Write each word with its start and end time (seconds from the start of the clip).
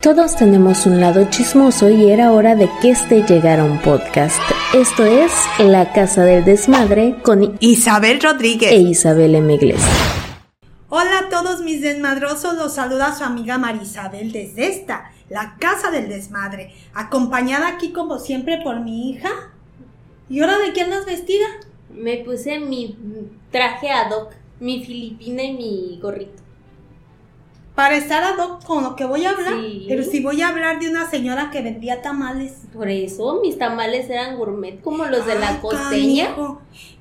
Todos 0.00 0.34
tenemos 0.34 0.86
un 0.86 0.98
lado 0.98 1.28
chismoso 1.28 1.90
y 1.90 2.10
era 2.10 2.32
hora 2.32 2.56
de 2.56 2.70
que 2.80 2.88
este 2.88 3.22
llegara 3.22 3.64
a 3.64 3.66
un 3.66 3.78
podcast. 3.82 4.40
Esto 4.72 5.04
es 5.04 5.30
La 5.58 5.92
Casa 5.92 6.24
del 6.24 6.42
Desmadre 6.42 7.20
con 7.22 7.58
Isabel 7.60 8.18
Rodríguez 8.18 8.72
e 8.72 8.76
Isabel 8.76 9.34
M. 9.34 9.58
Hola 10.88 11.18
a 11.18 11.28
todos 11.28 11.60
mis 11.60 11.82
desmadrosos, 11.82 12.56
los 12.56 12.76
saluda 12.76 13.14
su 13.14 13.24
amiga 13.24 13.58
Marisabel 13.58 14.32
desde 14.32 14.68
esta, 14.68 15.12
La 15.28 15.56
Casa 15.58 15.90
del 15.90 16.08
Desmadre, 16.08 16.72
acompañada 16.94 17.68
aquí 17.68 17.92
como 17.92 18.18
siempre 18.18 18.58
por 18.64 18.80
mi 18.80 19.10
hija. 19.10 19.28
¿Y 20.30 20.40
ahora 20.40 20.56
de 20.60 20.72
qué 20.72 20.80
andas 20.80 21.04
vestida? 21.04 21.44
Me 21.94 22.16
puse 22.24 22.58
mi 22.58 22.96
traje 23.50 23.90
ad 23.90 24.10
hoc, 24.12 24.32
mi 24.60 24.82
filipina 24.82 25.42
y 25.42 25.52
mi 25.52 25.98
gorrito 26.00 26.49
para 27.74 27.96
estar 27.96 28.22
ad 28.22 28.38
hoc 28.38 28.64
con 28.64 28.82
lo 28.84 28.96
que 28.96 29.04
voy 29.04 29.24
a 29.24 29.30
hablar. 29.30 29.54
Pero 29.88 30.02
si 30.02 30.22
voy 30.22 30.42
a 30.42 30.48
hablar 30.48 30.80
de 30.80 30.88
una 30.88 31.08
señora 31.08 31.50
que 31.50 31.62
vendía 31.62 32.02
tamales. 32.02 32.52
Por 32.72 32.88
eso, 32.88 33.40
mis 33.42 33.58
tamales 33.58 34.08
eran 34.10 34.36
gourmet, 34.36 34.80
como 34.80 35.04
los 35.06 35.26
de 35.26 35.38
la 35.38 35.60
costeña. 35.60 36.34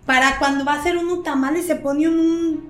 Para 0.06 0.40
cuando 0.40 0.66
va 0.66 0.74
a 0.74 0.80
hacer 0.80 0.98
uno 0.98 1.20
tamales 1.20 1.68
se 1.68 1.76
pone 1.76 2.08
un, 2.08 2.70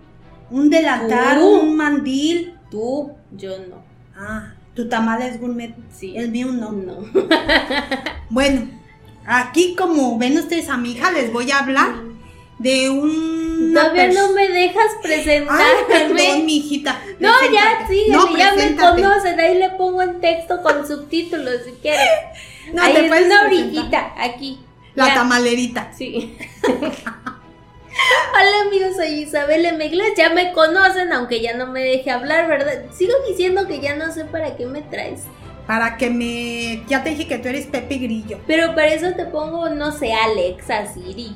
un 0.50 0.70
delantal, 0.70 1.42
un 1.42 1.76
mandil. 1.76 2.56
Tú, 2.70 3.12
yo 3.32 3.58
no. 3.60 3.84
Ah, 4.16 4.54
tu 4.74 4.90
tamal 4.90 5.22
es 5.22 5.40
gourmet. 5.40 5.76
Sí. 5.92 6.16
El 6.16 6.32
mío 6.32 6.48
no. 6.48 6.72
No. 6.72 6.98
bueno, 8.30 8.70
aquí 9.26 9.76
como 9.76 10.18
ven 10.18 10.38
ustedes 10.38 10.70
a 10.70 10.78
mi 10.78 10.92
hija, 10.92 11.12
les 11.12 11.32
voy 11.32 11.52
a 11.52 11.60
hablar 11.60 12.09
de 12.60 12.90
un. 12.90 13.74
Todavía 13.74 14.10
no 14.10 14.34
me 14.34 14.48
dejas 14.48 14.92
presentarme. 15.02 15.64
Ay, 15.64 15.86
perdón, 15.88 16.46
mi 16.46 16.58
hijita. 16.58 17.02
No, 17.20 17.32
ya, 17.52 17.88
sí, 17.88 18.06
ya 18.38 18.54
me 18.54 18.76
conocen. 18.76 19.40
Ahí 19.40 19.58
le 19.58 19.72
pongo 19.72 20.02
en 20.02 20.22
texto 20.22 20.62
con 20.62 20.88
subtítulos 20.88 21.64
si 21.66 21.72
quieres. 21.82 22.02
No, 22.72 22.84
ahí 22.84 22.96
es 22.98 23.26
una 23.26 23.46
orillita, 23.46 24.14
aquí. 24.16 24.60
La 24.94 25.12
tamalerita. 25.16 25.92
Sí. 25.98 26.38
Hola 28.32 28.62
amigos, 28.68 28.96
soy 28.96 29.22
Isabel 29.22 29.66
M. 29.66 29.92
ya 30.16 30.30
me 30.30 30.54
conocen, 30.54 31.12
aunque 31.12 31.42
ya 31.42 31.58
no 31.58 31.66
me 31.66 31.82
deje 31.82 32.12
hablar, 32.12 32.48
¿verdad? 32.48 32.86
Sigo 32.94 33.14
diciendo 33.28 33.68
que 33.68 33.80
ya 33.80 33.96
no 33.96 34.14
sé 34.14 34.26
para 34.26 34.56
qué 34.56 34.68
me 34.68 34.84
traes. 34.84 35.24
Para 35.66 35.98
que 35.98 36.12
me... 36.12 36.84
Ya 36.88 37.04
te 37.04 37.10
dije 37.10 37.28
que 37.28 37.40
tú 37.40 37.48
eres 37.48 37.66
Pepe 37.66 37.98
Grillo. 37.98 38.40
Pero 38.46 38.76
para 38.76 38.88
eso 38.94 39.14
te 39.16 39.26
pongo, 39.26 39.70
no 39.70 39.92
sé, 39.92 40.14
Alexa, 40.14 40.94
Siri. 40.94 41.36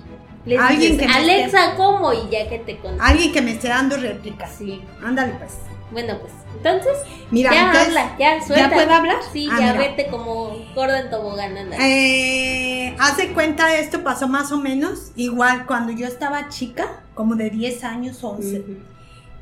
Alguien 0.60 0.98
que 0.98 1.06
Alexa, 1.06 1.76
¿cómo? 1.76 2.14
Y 2.14 2.30
ya 2.30 2.50
que 2.50 2.60
te 2.60 2.78
conozco. 2.78 3.04
Alguien 3.04 3.32
que 3.32 3.42
me 3.42 3.52
esté 3.52 3.70
dando 3.70 3.98
réplicas. 3.98 4.52
Sí. 4.58 4.82
Ándale 5.04 5.34
pues. 5.34 5.54
Bueno, 5.92 6.18
pues, 6.20 6.34
entonces, 6.58 6.98
Mira, 7.30 7.54
ya 7.54 7.70
habla, 7.70 8.16
ya 8.18 8.42
suelta. 8.42 8.70
¿Ya 8.70 8.74
puedo 8.74 8.92
hablar? 8.92 9.18
Sí, 9.32 9.48
ah, 9.52 9.60
ya 9.60 9.74
vete 9.74 10.08
como 10.08 10.58
gordo 10.74 10.96
en 10.96 11.10
tobogán. 11.12 11.56
Eh, 11.74 12.96
hace 13.00 13.32
cuenta, 13.34 13.76
esto 13.76 14.04
pasó 14.04 14.28
más 14.28 14.52
o 14.52 14.58
menos 14.58 15.12
igual 15.16 15.68
cuando 15.68 15.92
yo 15.92 16.08
estaba 16.08 16.50
chica, 16.50 17.04
como 17.14 17.36
de 17.36 17.52
10 17.52 17.84
años, 17.84 18.24
11. 18.24 18.64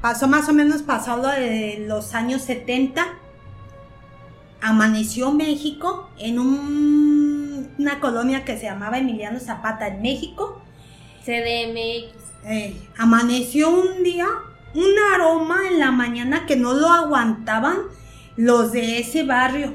Pasó 0.02 0.28
más 0.28 0.50
o 0.50 0.54
menos 0.54 0.82
pasado 0.82 1.30
de 1.30 1.86
los 1.88 2.16
años 2.16 2.42
70. 2.42 3.06
Amaneció 4.60 5.32
México 5.32 6.10
en 6.18 6.40
una 6.40 8.00
colonia 8.00 8.44
que 8.44 8.58
se 8.58 8.64
llamaba 8.64 8.98
Emiliano 8.98 9.40
Zapata 9.40 9.88
en 9.88 10.02
México. 10.02 10.62
CDMX. 11.24 12.22
Eh, 12.46 12.76
amaneció 12.98 13.70
un 13.70 14.04
día 14.04 14.28
un 14.74 14.92
aroma 15.14 15.68
en 15.70 15.80
la 15.80 15.92
mañana 15.92 16.46
que 16.46 16.56
no 16.56 16.74
lo 16.74 16.88
aguantaban 16.88 17.78
los 18.38 18.72
de 18.72 19.00
ese 19.00 19.24
barrio. 19.24 19.74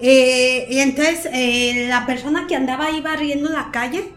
Eh, 0.00 0.68
y 0.70 0.78
entonces 0.78 1.28
eh, 1.32 1.86
la 1.88 2.06
persona 2.06 2.46
que 2.46 2.54
andaba 2.54 2.86
ahí 2.86 3.00
barriendo 3.00 3.50
la 3.50 3.70
calle, 3.70 4.12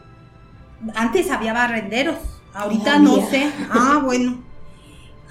antes 0.95 1.31
había 1.31 1.53
barrenderos, 1.53 2.17
ahorita 2.53 2.99
no 2.99 3.27
sé. 3.29 3.51
Ah, 3.69 3.99
bueno. 4.03 4.43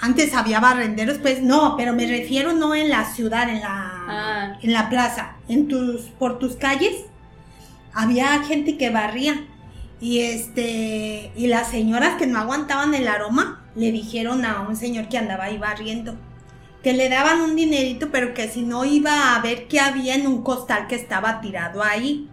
Antes 0.03 0.33
había 0.33 0.61
barrenderos, 0.61 1.19
pues 1.19 1.43
no, 1.43 1.77
pero 1.77 1.93
me 1.93 2.07
refiero 2.07 2.55
no 2.55 2.75
en 2.75 2.89
la 2.89 3.05
ciudad, 3.05 3.49
en 3.51 3.61
la, 3.61 4.05
ah. 4.09 4.59
en 4.63 4.73
la 4.73 4.89
plaza, 4.89 5.37
en 5.47 5.69
tus, 5.69 6.03
por 6.19 6.39
tus 6.39 6.57
calles, 6.57 7.05
había 7.93 8.43
gente 8.45 8.79
que 8.79 8.89
barría. 8.89 9.47
Y 10.01 10.21
este, 10.21 11.31
y 11.37 11.47
las 11.47 11.71
señoras 11.71 12.17
que 12.17 12.27
no 12.27 12.39
aguantaban 12.39 12.95
el 12.95 13.07
aroma, 13.07 13.65
le 13.75 13.93
dijeron 13.93 14.45
a 14.45 14.63
un 14.63 14.77
señor 14.77 15.09
que 15.09 15.19
andaba 15.19 15.45
ahí 15.45 15.59
barriendo 15.59 16.17
que 16.83 16.93
le 16.95 17.09
daban 17.09 17.41
un 17.41 17.57
dinerito, 17.57 18.11
pero 18.11 18.33
que 18.35 18.49
si 18.49 18.63
no 18.63 18.85
iba 18.85 19.35
a 19.35 19.43
ver 19.43 19.69
qué 19.69 19.81
había 19.81 20.15
en 20.15 20.27
un 20.27 20.43
costal 20.43 20.87
que 20.87 20.95
estaba 20.95 21.41
tirado 21.41 21.83
ahí. 21.83 22.29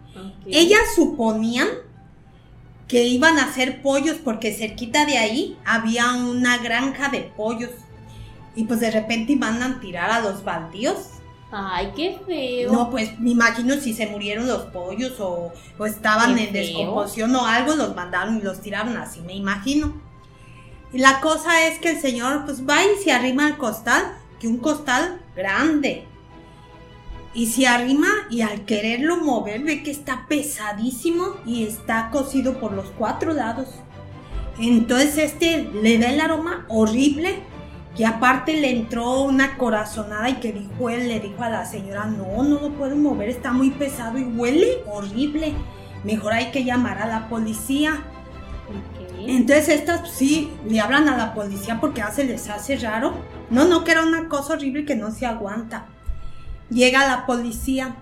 Ellas 0.48 0.82
suponían 0.96 1.68
que 2.88 3.04
iban 3.04 3.38
a 3.38 3.46
hacer 3.46 3.82
pollos 3.82 4.18
porque 4.24 4.54
cerquita 4.54 5.06
de 5.06 5.18
ahí 5.18 5.58
había 5.66 6.14
una 6.14 6.58
granja 6.58 7.10
de 7.10 7.32
pollos. 7.36 7.72
Y 8.56 8.64
pues 8.64 8.80
de 8.80 8.90
repente 8.90 9.34
iban 9.34 9.62
a 9.62 9.80
tirar 9.80 10.10
a 10.10 10.22
los 10.22 10.44
baldíos. 10.44 11.10
Ay, 11.50 11.94
qué 11.96 12.20
feo. 12.26 12.74
No, 12.74 12.90
pues 12.90 13.18
me 13.20 13.32
imagino 13.32 13.76
si 13.76 13.94
se 13.94 14.08
murieron 14.08 14.48
los 14.48 14.64
pollos 14.64 15.14
o, 15.20 15.54
estaban 15.86 16.38
en 16.38 16.52
descomposición 16.52 17.34
o 17.36 17.46
algo, 17.46 17.76
los 17.76 17.96
mandaron 17.96 18.38
y 18.38 18.42
los 18.42 18.62
tiraron 18.62 18.98
así, 18.98 19.22
me 19.22 19.34
imagino. 19.34 19.94
Y 20.92 21.00
la 21.00 21.22
cosa 21.22 21.68
es 21.68 21.80
que 21.80 21.92
el 21.92 22.02
señor 22.02 22.46
pues 22.46 22.68
va 22.68 22.84
y 22.84 23.02
se 23.02 23.12
arrima 23.12 23.48
al 23.48 23.58
costal, 23.58 24.18
que 24.40 24.48
un 24.48 24.58
costal 24.58 25.22
grande. 25.36 26.06
Y 27.34 27.48
se 27.48 27.68
arrima 27.68 28.08
y 28.30 28.42
al 28.42 28.66
quererlo 28.66 29.18
mover 29.18 29.64
ve 29.64 29.84
que 29.84 29.92
está 29.92 30.26
pesadísimo 30.28 31.36
y 31.46 31.66
está 31.66 32.10
cosido 32.10 32.60
por 32.60 32.74
los 32.74 32.88
cuatro 32.98 33.32
lados. 33.32 33.70
Entonces 34.60 35.18
este 35.18 35.70
le 35.82 35.98
da 35.98 36.10
el 36.10 36.20
aroma 36.20 36.66
horrible 36.68 37.44
que 37.98 38.06
aparte 38.06 38.54
le 38.54 38.70
entró 38.70 39.22
una 39.22 39.58
corazonada 39.58 40.30
y 40.30 40.36
que 40.36 40.54
dijo 40.54 40.90
él, 40.92 41.08
le 41.08 41.20
dijo 41.20 41.44
a 41.44 41.50
la 41.50 41.66
señora, 41.66 42.06
no, 42.06 42.44
no 42.44 42.62
lo 42.62 42.70
puedo 42.74 42.96
mover, 42.96 43.28
está 43.28 43.52
muy 43.52 43.72
pesado 43.72 44.20
y 44.20 44.24
huele 44.24 44.84
horrible. 44.86 45.54
Mejor 46.04 46.34
hay 46.34 46.52
que 46.52 46.64
llamar 46.64 47.02
a 47.02 47.08
la 47.08 47.28
policía. 47.28 48.04
Entonces 49.26 49.70
estas 49.70 50.12
sí 50.12 50.52
le 50.68 50.80
hablan 50.80 51.10
a 51.10 51.18
la 51.18 51.34
policía 51.34 51.80
porque 51.82 52.04
hace 52.04 52.24
les 52.24 52.48
hace 52.52 52.78
raro. 52.78 53.16
No, 53.50 53.68
no, 53.68 53.84
que 53.84 53.94
era 53.94 54.04
una 54.04 54.30
cosa 54.30 54.54
horrible 54.54 54.86
que 54.86 54.96
no 54.96 55.10
se 55.10 55.26
aguanta. 55.26 55.88
Llega 56.70 57.08
la 57.08 57.26
policía, 57.26 57.96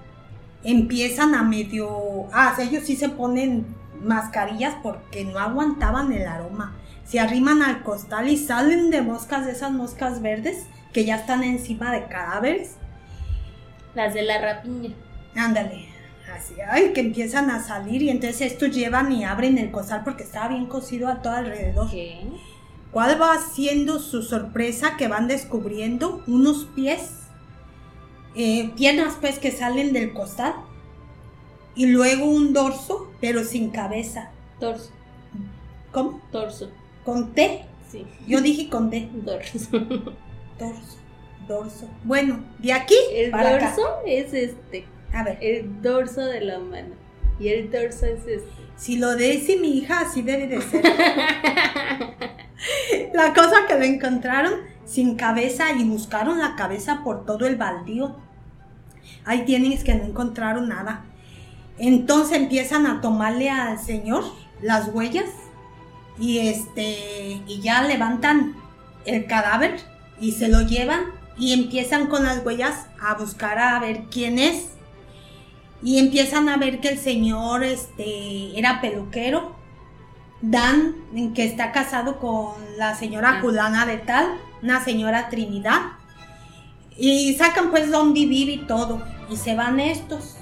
empiezan 0.65 1.35
a 1.35 1.43
medio... 1.43 2.25
Ah, 2.33 2.53
ellos 2.59 2.83
sí 2.83 2.97
se 2.97 3.07
ponen 3.07 3.65
mascarillas 4.03 4.75
porque 4.83 5.23
no 5.23 5.39
aguantaban 5.39 6.11
el 6.11 6.27
aroma. 6.27 6.75
Se 7.05 7.19
arriman 7.19 7.61
al 7.61 7.83
costal 7.83 8.27
y 8.29 8.37
salen 8.37 8.89
de 8.89 9.01
moscas, 9.01 9.47
esas 9.47 9.71
moscas 9.71 10.21
verdes 10.21 10.65
que 10.91 11.05
ya 11.05 11.17
están 11.17 11.43
encima 11.43 11.91
de 11.91 12.05
cadáveres. 12.05 12.75
Las 13.93 14.13
de 14.13 14.23
la 14.23 14.41
rapiña. 14.41 14.93
Ándale 15.35 15.95
ay, 16.69 16.93
que 16.93 17.01
empiezan 17.01 17.49
a 17.49 17.63
salir 17.63 18.01
y 18.01 18.09
entonces 18.09 18.53
estos 18.53 18.71
llevan 18.71 19.11
y 19.11 19.23
abren 19.23 19.57
el 19.57 19.71
costal 19.71 20.01
porque 20.03 20.23
estaba 20.23 20.49
bien 20.49 20.65
cosido 20.65 21.07
a 21.07 21.21
todo 21.21 21.33
alrededor. 21.33 21.89
¿Cuál 22.91 23.21
va 23.21 23.37
siendo 23.39 23.99
su 23.99 24.21
sorpresa 24.21 24.95
que 24.97 25.07
van 25.07 25.27
descubriendo 25.27 26.23
unos 26.27 26.65
pies, 26.75 27.11
eh, 28.35 28.71
piernas 28.75 29.17
pues 29.19 29.39
que 29.39 29.51
salen 29.51 29.93
del 29.93 30.13
costal 30.13 30.53
y 31.75 31.87
luego 31.87 32.25
un 32.25 32.53
dorso 32.53 33.11
pero 33.19 33.43
sin 33.43 33.69
cabeza? 33.69 34.31
Dorso. 34.59 34.91
¿Cómo? 35.91 36.21
Dorso. 36.31 36.69
¿Con 37.05 37.33
T? 37.33 37.63
Sí. 37.89 38.05
Yo 38.27 38.41
dije 38.41 38.69
con 38.69 38.89
D. 38.89 39.07
Dorso. 39.13 39.79
Dorso. 40.59 40.97
Dorso. 41.47 41.89
Bueno, 42.03 42.43
de 42.59 42.73
aquí 42.73 42.95
el 43.13 43.31
dorso 43.31 43.99
es 44.05 44.33
este 44.33 44.85
a 45.15 45.23
ver. 45.23 45.37
El 45.41 45.81
dorso 45.81 46.21
de 46.21 46.41
la 46.41 46.59
mano. 46.59 46.95
Y 47.39 47.47
el 47.47 47.71
dorso 47.71 48.05
es 48.05 48.25
este. 48.25 48.65
Si 48.75 48.97
lo 48.97 49.15
dice 49.15 49.55
mi 49.57 49.77
hija, 49.77 50.01
así 50.01 50.21
debe 50.21 50.47
de 50.47 50.61
ser. 50.61 50.83
la 53.13 53.33
cosa 53.33 53.65
que 53.67 53.77
lo 53.77 53.85
encontraron 53.85 54.53
sin 54.85 55.15
cabeza 55.15 55.71
y 55.71 55.83
buscaron 55.85 56.39
la 56.39 56.55
cabeza 56.55 57.01
por 57.03 57.25
todo 57.25 57.47
el 57.47 57.55
baldío. 57.55 58.17
Ahí 59.23 59.45
tienen 59.45 59.81
que 59.81 59.95
no 59.95 60.03
encontraron 60.03 60.67
nada. 60.67 61.05
Entonces 61.77 62.37
empiezan 62.37 62.85
a 62.85 63.01
tomarle 63.01 63.49
al 63.49 63.79
señor 63.79 64.23
las 64.61 64.89
huellas 64.93 65.29
y 66.19 66.39
este 66.39 67.41
y 67.47 67.59
ya 67.61 67.83
levantan 67.83 68.55
el 69.05 69.25
cadáver 69.25 69.79
y 70.19 70.31
se 70.31 70.47
lo 70.47 70.61
llevan 70.61 71.01
y 71.37 71.53
empiezan 71.53 72.07
con 72.07 72.23
las 72.23 72.45
huellas 72.45 72.87
a 73.01 73.15
buscar 73.15 73.59
a 73.59 73.79
ver 73.79 74.03
quién 74.09 74.39
es 74.39 74.75
y 75.85 75.99
empiezan 75.99 76.49
a 76.49 76.57
ver 76.57 76.79
que 76.79 76.89
el 76.89 76.97
señor 76.97 77.63
este, 77.63 78.57
era 78.57 78.81
peluquero. 78.81 79.55
Dan, 80.41 80.95
que 81.35 81.45
está 81.45 81.71
casado 81.71 82.19
con 82.19 82.53
la 82.77 82.95
señora 82.95 83.39
Culana 83.39 83.83
ah. 83.83 83.85
de 83.85 83.97
Tal, 83.97 84.25
una 84.63 84.83
señora 84.83 85.29
Trinidad. 85.29 85.81
Y 86.97 87.35
sacan 87.35 87.69
pues 87.69 87.91
dónde 87.91 88.25
vive 88.25 88.53
y 88.53 88.65
todo. 88.65 89.03
Y 89.29 89.37
se 89.37 89.55
van 89.55 89.79
estos. 89.79 90.37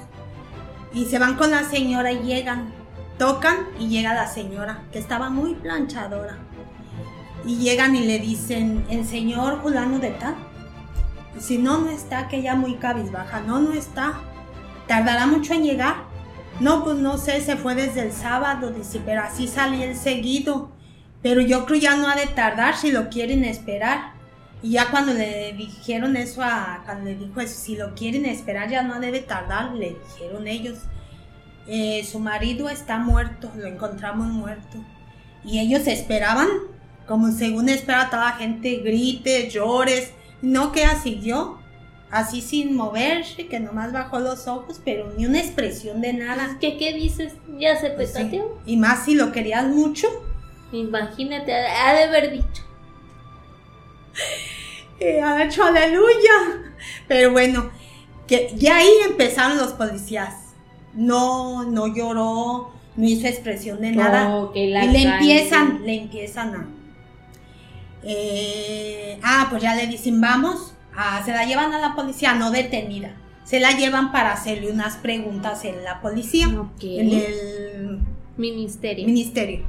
Y 0.93 1.05
se 1.05 1.19
van 1.19 1.35
con 1.35 1.51
la 1.51 1.63
señora 1.63 2.13
y 2.13 2.23
llegan. 2.23 2.73
Tocan 3.23 3.69
y 3.79 3.87
llega 3.87 4.13
la 4.13 4.27
señora, 4.27 4.83
que 4.91 4.99
estaba 4.99 5.29
muy 5.29 5.55
planchadora. 5.55 6.39
Y 7.45 7.55
llegan 7.55 7.95
y 7.95 8.05
le 8.05 8.19
dicen, 8.19 8.85
el 8.89 9.05
señor 9.05 9.61
fulano 9.61 9.99
de 9.99 10.09
tal. 10.09 10.35
si 11.39 11.57
no, 11.57 11.77
no 11.77 11.89
está, 11.89 12.27
que 12.27 12.39
ella 12.39 12.55
muy 12.55 12.75
cabizbaja. 12.75 13.39
No, 13.39 13.61
no 13.61 13.71
está. 13.71 14.19
¿Tardará 14.87 15.25
mucho 15.25 15.53
en 15.53 15.63
llegar? 15.63 16.03
No, 16.59 16.83
pues 16.83 16.97
no 16.97 17.17
sé, 17.17 17.39
se 17.39 17.55
fue 17.55 17.75
desde 17.75 18.01
el 18.01 18.11
sábado, 18.11 18.71
dice, 18.71 18.99
pero 19.05 19.21
así 19.21 19.47
sale 19.47 19.89
el 19.89 19.95
seguido. 19.95 20.71
Pero 21.21 21.39
yo 21.39 21.65
creo 21.65 21.79
ya 21.79 21.95
no 21.95 22.09
ha 22.09 22.17
de 22.17 22.27
tardar 22.27 22.75
si 22.75 22.91
lo 22.91 23.07
quieren 23.07 23.45
esperar. 23.45 24.15
Y 24.61 24.71
ya 24.71 24.91
cuando 24.91 25.13
le 25.13 25.53
dijeron 25.53 26.17
eso 26.17 26.41
a, 26.43 26.81
cuando 26.83 27.05
le 27.05 27.15
dijo 27.15 27.39
eso, 27.39 27.57
si 27.57 27.77
lo 27.77 27.95
quieren 27.95 28.25
esperar 28.25 28.69
ya 28.69 28.83
no 28.83 28.99
debe 28.99 29.21
tardar, 29.21 29.71
le 29.75 29.95
dijeron 30.09 30.45
ellos. 30.45 30.79
Eh, 31.67 32.05
su 32.09 32.19
marido 32.19 32.69
está 32.69 32.97
muerto, 32.97 33.51
lo 33.55 33.65
encontramos 33.67 34.27
muerto. 34.27 34.77
Y 35.45 35.59
ellos 35.59 35.87
esperaban, 35.87 36.47
como 37.07 37.31
según 37.31 37.69
espera 37.69 38.09
toda 38.09 38.25
la 38.25 38.31
gente, 38.33 38.77
grite, 38.77 39.49
llores. 39.49 40.11
No 40.41 40.71
que 40.71 40.85
siguió, 41.01 41.59
así 42.11 42.41
sin 42.41 42.75
moverse, 42.75 43.47
que 43.47 43.59
nomás 43.59 43.91
bajó 43.91 44.19
los 44.19 44.47
ojos, 44.47 44.81
pero 44.83 45.11
ni 45.17 45.25
una 45.25 45.39
expresión 45.39 46.01
de 46.01 46.13
nada. 46.13 46.57
¿Qué, 46.59 46.77
qué 46.77 46.93
dices? 46.93 47.33
¿Ya 47.57 47.79
se 47.79 47.91
pues 47.91 48.11
petateó? 48.11 48.61
Y 48.65 48.77
más 48.77 49.05
si 49.05 49.15
lo 49.15 49.31
querías 49.31 49.65
mucho. 49.65 50.07
Imagínate, 50.71 51.53
ha 51.53 51.93
de 51.93 52.03
haber 52.03 52.31
dicho. 52.31 52.63
Y 54.99 55.05
ha 55.23 55.43
hecho 55.43 55.63
aleluya. 55.63 56.73
Pero 57.07 57.31
bueno, 57.31 57.71
que 58.27 58.51
ya 58.55 58.77
ahí 58.77 58.91
empezaron 59.07 59.57
los 59.57 59.73
policías. 59.73 60.42
No, 60.95 61.63
no 61.63 61.87
lloró, 61.87 62.71
no 62.95 63.05
hizo 63.05 63.27
expresión 63.27 63.81
de 63.81 63.91
nada. 63.91 64.49
y 64.53 64.67
le 64.67 65.01
empiezan, 65.01 65.83
le 65.85 66.01
empiezan 66.01 66.55
a. 66.55 66.67
Eh, 68.03 69.19
ah, 69.23 69.47
pues 69.49 69.63
ya 69.63 69.75
le 69.75 69.87
dicen, 69.87 70.19
vamos, 70.19 70.73
se 71.25 71.31
la 71.31 71.45
llevan 71.45 71.73
a 71.73 71.79
la 71.79 71.95
policía, 71.95 72.33
no 72.35 72.51
detenida. 72.51 73.15
Se 73.45 73.59
la 73.59 73.71
llevan 73.71 74.11
para 74.11 74.33
hacerle 74.33 74.71
unas 74.71 74.97
preguntas 74.97 75.65
en 75.65 75.83
la 75.83 76.01
policía, 76.01 76.45
en 76.81 77.09
el 77.11 77.99
ministerio. 78.37 79.05
ministerio. 79.05 79.65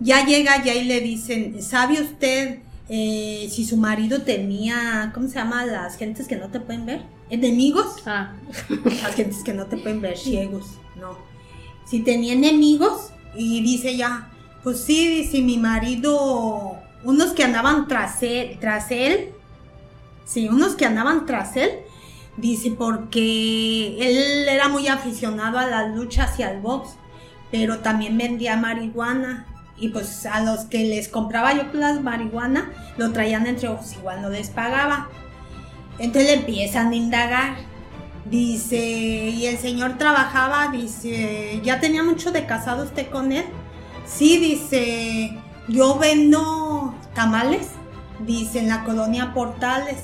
Ya 0.00 0.24
llega 0.24 0.62
ya 0.62 0.74
y 0.74 0.84
le 0.84 1.00
dicen, 1.00 1.62
¿sabe 1.62 2.00
usted 2.00 2.58
eh, 2.88 3.48
si 3.50 3.64
su 3.64 3.76
marido 3.76 4.22
tenía, 4.22 5.10
¿cómo 5.14 5.28
se 5.28 5.34
llama? 5.34 5.66
Las 5.66 5.96
gentes 5.96 6.28
que 6.28 6.36
no 6.36 6.48
te 6.48 6.60
pueden 6.60 6.86
ver, 6.86 7.02
enemigos. 7.30 8.02
Ah. 8.06 8.32
Las 9.02 9.14
gentes 9.14 9.42
que 9.42 9.52
no 9.52 9.66
te 9.66 9.76
pueden 9.76 10.00
ver, 10.00 10.16
ciegos, 10.16 10.66
no. 10.96 11.16
Si 11.84 12.00
tenía 12.00 12.32
enemigos 12.32 13.10
y 13.34 13.62
dice 13.62 13.96
ya, 13.96 14.30
pues 14.62 14.80
sí, 14.80 15.08
dice 15.08 15.42
mi 15.42 15.58
marido, 15.58 16.76
unos 17.04 17.32
que 17.32 17.44
andaban 17.44 17.86
tras 17.86 18.22
él, 18.22 18.58
tras 18.60 18.90
él, 18.90 19.30
sí, 20.24 20.48
unos 20.48 20.74
que 20.74 20.86
andaban 20.86 21.26
tras 21.26 21.56
él, 21.56 21.70
dice 22.36 22.72
porque 22.72 23.96
él 24.00 24.48
era 24.48 24.68
muy 24.68 24.88
aficionado 24.88 25.58
a 25.58 25.66
las 25.66 25.94
luchas 25.94 26.38
y 26.40 26.42
al 26.42 26.60
box, 26.60 26.90
pero 27.50 27.78
también 27.78 28.18
vendía 28.18 28.56
marihuana 28.56 29.46
y 29.78 29.88
pues 29.88 30.26
a 30.26 30.40
los 30.40 30.64
que 30.64 30.84
les 30.84 31.08
compraba 31.08 31.54
yo 31.54 31.64
las 31.74 32.02
marihuana 32.02 32.72
lo 32.96 33.12
traían 33.12 33.46
entre 33.46 33.68
ojos, 33.68 33.92
igual 33.92 34.22
no 34.22 34.30
les 34.30 34.50
pagaba. 34.50 35.08
Entonces 35.98 36.30
le 36.30 36.34
empiezan 36.40 36.92
a 36.92 36.96
indagar. 36.96 37.56
Dice, 38.24 38.76
y 38.76 39.46
el 39.46 39.56
señor 39.56 39.98
trabajaba, 39.98 40.68
dice, 40.72 41.60
¿ya 41.62 41.78
tenía 41.78 42.02
mucho 42.02 42.32
de 42.32 42.44
casado 42.44 42.84
usted 42.84 43.08
con 43.08 43.30
él? 43.30 43.44
Sí, 44.04 44.38
dice, 44.38 45.38
yo 45.68 45.96
vendo 45.96 46.92
tamales, 47.14 47.68
dice, 48.26 48.58
en 48.58 48.68
la 48.68 48.82
colonia 48.84 49.32
Portales. 49.32 49.98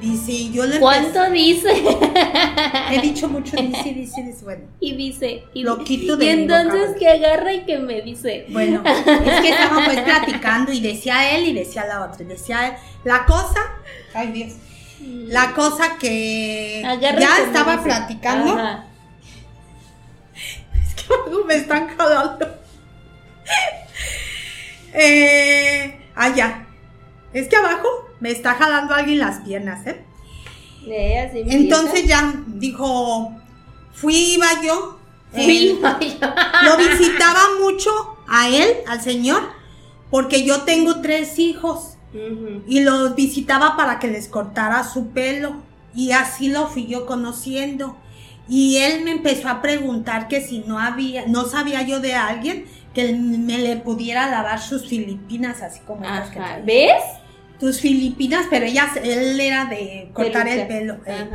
Dice, 0.00 0.50
yo 0.50 0.64
le... 0.64 0.80
¿Cuánto 0.80 1.30
dice? 1.30 1.68
He 2.90 3.00
dicho 3.02 3.28
mucho, 3.28 3.54
dice, 3.56 3.92
dice, 3.92 4.22
dice, 4.22 4.44
bueno. 4.44 4.64
Y 4.80 4.96
dice, 4.96 5.44
y, 5.52 5.62
lo 5.62 5.84
quito 5.84 6.16
de 6.16 6.24
Y 6.24 6.28
entonces 6.30 6.96
que 6.98 7.06
agarra 7.06 7.52
y 7.52 7.66
que 7.66 7.78
me 7.78 8.00
dice. 8.00 8.46
Bueno, 8.48 8.82
es 8.86 9.40
que 9.42 9.50
estábamos 9.50 9.84
pues 9.84 10.00
platicando 10.00 10.72
y 10.72 10.80
decía 10.80 11.36
él 11.36 11.48
y 11.48 11.52
decía 11.52 11.84
la 11.84 12.06
otra. 12.06 12.22
Y 12.22 12.26
decía 12.26 12.68
él, 12.68 12.74
la 13.04 13.26
cosa, 13.26 13.60
ay 14.14 14.32
Dios, 14.32 14.54
la 15.00 15.52
cosa 15.54 15.96
que 15.98 16.82
ya 17.00 17.38
estaba 17.38 17.82
platicando. 17.82 18.58
Es 20.72 20.94
que 20.94 21.44
me 21.46 21.54
están 21.56 21.88
jalando. 21.96 22.46
eh, 24.92 26.00
allá. 26.14 26.66
Es 27.32 27.48
que 27.48 27.56
abajo 27.56 27.88
me 28.20 28.30
está 28.30 28.54
jalando 28.54 28.94
alguien 28.94 29.18
las 29.18 29.40
piernas, 29.40 29.86
¿eh? 29.86 30.04
Entonces 31.52 32.06
ya 32.06 32.32
dijo, 32.46 33.32
fui, 33.92 34.34
iba 34.34 34.46
yo. 34.62 34.98
Fui, 35.32 35.78
Lo 36.64 36.76
visitaba 36.76 37.40
mucho 37.62 37.90
a 38.28 38.48
él, 38.48 38.78
al 38.88 39.00
señor, 39.00 39.42
porque 40.10 40.44
yo 40.44 40.62
tengo 40.62 41.00
tres 41.00 41.38
hijos. 41.38 41.89
Y 42.66 42.80
los 42.80 43.14
visitaba 43.14 43.76
para 43.76 43.98
que 43.98 44.08
les 44.08 44.28
cortara 44.28 44.84
su 44.84 45.08
pelo. 45.08 45.56
Y 45.94 46.12
así 46.12 46.48
lo 46.48 46.68
fui 46.68 46.86
yo 46.86 47.06
conociendo. 47.06 47.96
Y 48.48 48.78
él 48.78 49.04
me 49.04 49.12
empezó 49.12 49.48
a 49.48 49.62
preguntar 49.62 50.28
que 50.28 50.40
si 50.40 50.60
no 50.60 50.78
había, 50.78 51.26
no 51.26 51.44
sabía 51.44 51.82
yo 51.82 52.00
de 52.00 52.14
alguien 52.14 52.64
que 52.94 53.12
me 53.12 53.58
le 53.58 53.76
pudiera 53.76 54.28
lavar 54.28 54.60
sus 54.60 54.88
filipinas, 54.88 55.62
así 55.62 55.80
como 55.86 56.02
¿Ves? 56.64 57.02
tus 57.60 57.80
Filipinas, 57.80 58.46
pero 58.48 58.66
ella, 58.66 58.88
él 59.04 59.38
era 59.38 59.66
de 59.66 60.10
cortar 60.14 60.48
el 60.48 60.66
pelo. 60.66 60.96
Eh. 61.06 61.28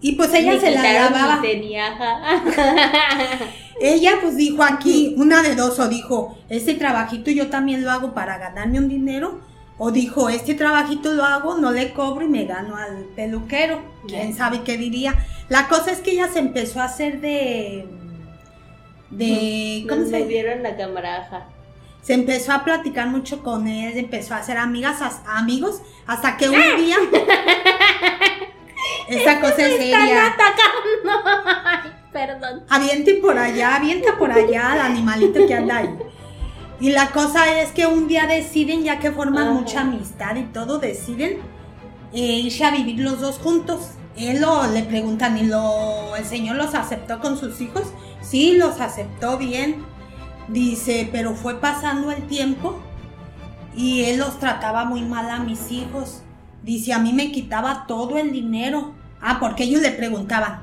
Y 0.00 0.12
pues 0.12 0.32
ella 0.32 0.58
se 0.58 0.70
la 0.70 0.82
lavaba. 0.82 1.42
ella 3.80 4.12
pues 4.22 4.36
dijo 4.36 4.62
aquí, 4.62 5.14
una 5.18 5.42
de 5.42 5.56
dos, 5.56 5.78
o 5.78 5.88
dijo, 5.88 6.38
este 6.48 6.74
trabajito 6.74 7.30
yo 7.30 7.48
también 7.48 7.84
lo 7.84 7.90
hago 7.90 8.14
para 8.14 8.38
ganarme 8.38 8.78
un 8.78 8.88
dinero, 8.88 9.40
o 9.82 9.90
dijo, 9.90 10.28
este 10.28 10.54
trabajito 10.54 11.14
lo 11.14 11.24
hago, 11.24 11.56
no 11.56 11.72
le 11.72 11.94
cobro 11.94 12.26
y 12.26 12.28
me 12.28 12.44
gano 12.44 12.76
al 12.76 13.06
peluquero. 13.16 13.80
¿Quién 14.06 14.36
sabe 14.36 14.62
qué 14.62 14.76
diría? 14.76 15.14
La 15.48 15.68
cosa 15.68 15.90
es 15.90 16.00
que 16.00 16.10
ella 16.10 16.28
se 16.28 16.38
empezó 16.38 16.80
a 16.80 16.84
hacer 16.84 17.22
de... 17.22 17.88
de 19.08 19.86
¿Cómo 19.88 20.04
se 20.04 20.22
vieron 20.24 20.62
la 20.62 20.76
camaraja? 20.76 21.46
se 22.02 22.14
empezó 22.14 22.52
a 22.52 22.64
platicar 22.64 23.08
mucho 23.08 23.42
con 23.42 23.68
él, 23.68 23.96
empezó 23.96 24.34
a 24.34 24.38
hacer 24.38 24.56
amigas, 24.56 25.00
amigos, 25.26 25.82
hasta 26.06 26.36
que 26.36 26.48
un 26.48 26.56
día 26.76 26.96
esa 29.08 29.40
cosa 29.40 29.66
es 29.66 29.76
seria. 29.76 30.26
atacando. 30.26 31.90
perdón. 32.12 32.64
Aviente 32.68 33.14
por 33.14 33.38
allá, 33.38 33.76
avienta 33.76 34.16
por 34.18 34.32
allá 34.32 34.72
al 34.72 34.80
animalito 34.80 35.46
que 35.46 35.54
anda 35.54 35.78
ahí. 35.78 35.98
Y 36.80 36.90
la 36.90 37.10
cosa 37.10 37.60
es 37.60 37.72
que 37.72 37.86
un 37.86 38.08
día 38.08 38.26
deciden, 38.26 38.82
ya 38.82 38.98
que 38.98 39.12
forman 39.12 39.52
mucha 39.52 39.82
amistad 39.82 40.36
y 40.36 40.44
todo, 40.44 40.78
deciden 40.78 41.38
eh, 42.14 42.38
irse 42.38 42.64
a 42.64 42.70
vivir 42.70 43.00
los 43.00 43.20
dos 43.20 43.38
juntos. 43.38 43.90
Él 44.16 44.40
lo, 44.40 44.66
le 44.66 44.82
preguntan, 44.84 45.36
¿y 45.36 45.44
lo, 45.44 46.16
el 46.16 46.24
señor 46.24 46.56
los 46.56 46.74
aceptó 46.74 47.20
con 47.20 47.36
sus 47.36 47.60
hijos? 47.60 47.92
Sí, 48.22 48.56
los 48.56 48.80
aceptó 48.80 49.36
bien. 49.36 49.84
Dice, 50.48 51.08
pero 51.12 51.34
fue 51.34 51.60
pasando 51.60 52.10
el 52.10 52.26
tiempo 52.26 52.80
y 53.76 54.04
él 54.04 54.18
los 54.18 54.38
trataba 54.38 54.84
muy 54.84 55.02
mal 55.02 55.30
a 55.30 55.38
mis 55.38 55.70
hijos. 55.70 56.22
Dice, 56.62 56.92
a 56.92 56.98
mí 56.98 57.12
me 57.12 57.30
quitaba 57.30 57.84
todo 57.86 58.18
el 58.18 58.32
dinero. 58.32 58.94
Ah, 59.20 59.38
porque 59.38 59.64
ellos 59.64 59.82
le 59.82 59.92
preguntaban, 59.92 60.62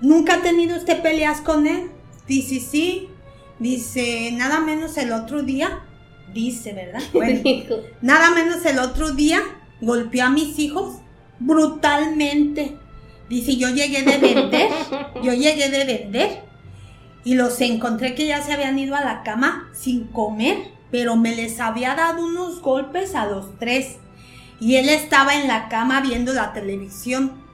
¿nunca 0.00 0.36
ha 0.36 0.42
tenido 0.42 0.76
usted 0.76 1.02
peleas 1.02 1.42
con 1.42 1.66
él? 1.66 1.90
Dice, 2.26 2.60
sí. 2.60 3.08
Dice, 3.58 4.30
nada 4.32 4.60
menos 4.60 4.96
el 4.96 5.12
otro 5.12 5.42
día. 5.42 5.80
Dice, 6.32 6.72
¿verdad? 6.72 7.02
Bueno, 7.12 7.40
nada 8.02 8.30
menos 8.30 8.64
el 8.66 8.78
otro 8.78 9.12
día 9.12 9.40
golpeó 9.80 10.24
a 10.24 10.30
mis 10.30 10.58
hijos 10.58 10.98
brutalmente. 11.38 12.76
Dice, 13.28 13.56
yo 13.56 13.68
llegué 13.68 14.02
de 14.02 14.18
vender, 14.18 14.70
yo 15.22 15.32
llegué 15.32 15.68
de 15.70 15.84
vender 15.84 16.42
y 17.24 17.34
los 17.34 17.60
encontré 17.60 18.14
que 18.14 18.26
ya 18.26 18.42
se 18.42 18.52
habían 18.52 18.78
ido 18.78 18.94
a 18.94 19.04
la 19.04 19.22
cama 19.22 19.68
sin 19.72 20.04
comer, 20.04 20.56
pero 20.90 21.16
me 21.16 21.34
les 21.34 21.60
había 21.60 21.94
dado 21.94 22.24
unos 22.24 22.62
golpes 22.62 23.14
a 23.14 23.26
los 23.26 23.58
tres. 23.58 23.96
Y 24.60 24.76
él 24.76 24.88
estaba 24.88 25.40
en 25.40 25.46
la 25.46 25.68
cama 25.68 26.00
viendo 26.00 26.32
la 26.32 26.52
televisión. 26.52 27.47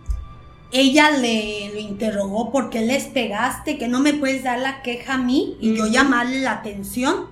Ella 0.76 1.12
le 1.12 1.70
lo 1.72 1.78
interrogó, 1.78 2.50
¿por 2.50 2.68
qué 2.68 2.80
les 2.80 3.04
pegaste? 3.04 3.78
Que 3.78 3.86
no 3.86 4.00
me 4.00 4.12
puedes 4.12 4.42
dar 4.42 4.58
la 4.58 4.82
queja 4.82 5.14
a 5.14 5.18
mí 5.18 5.56
y 5.60 5.76
yo 5.76 5.86
llamarle 5.86 6.40
la 6.40 6.50
atención. 6.50 7.28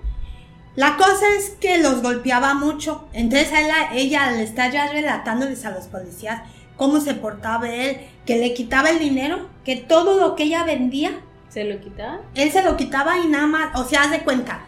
La 0.77 0.97
cosa 0.97 1.27
es 1.37 1.51
que 1.61 1.79
los 1.79 2.03
golpeaba 2.03 2.55
mucho. 2.55 3.09
Entonces 3.13 3.49
ella, 3.51 3.89
ella 3.95 4.31
le 4.31 4.45
está 4.45 4.71
ya 4.71 4.93
relatándoles 4.93 5.65
a 5.65 5.73
los 5.73 5.87
policías 5.89 6.43
cómo 6.77 7.01
se 7.01 7.15
portaba 7.15 7.69
él, 7.69 7.97
que 8.25 8.39
le 8.39 8.55
quitaba 8.55 8.91
el 8.91 9.01
dinero, 9.01 9.49
que 9.65 9.75
todo 9.75 10.21
lo 10.21 10.37
que 10.37 10.45
ella 10.45 10.63
vendía. 10.63 11.11
¿Se 11.49 11.65
lo 11.65 11.81
quitaba? 11.81 12.21
Él 12.37 12.53
se 12.53 12.63
lo 12.63 12.77
quitaba 12.77 13.19
y 13.19 13.27
nada 13.27 13.49
más, 13.49 13.77
o 13.77 13.85
sea, 13.85 14.03
haz 14.03 14.13
de 14.13 14.21
cuenta. 14.21 14.61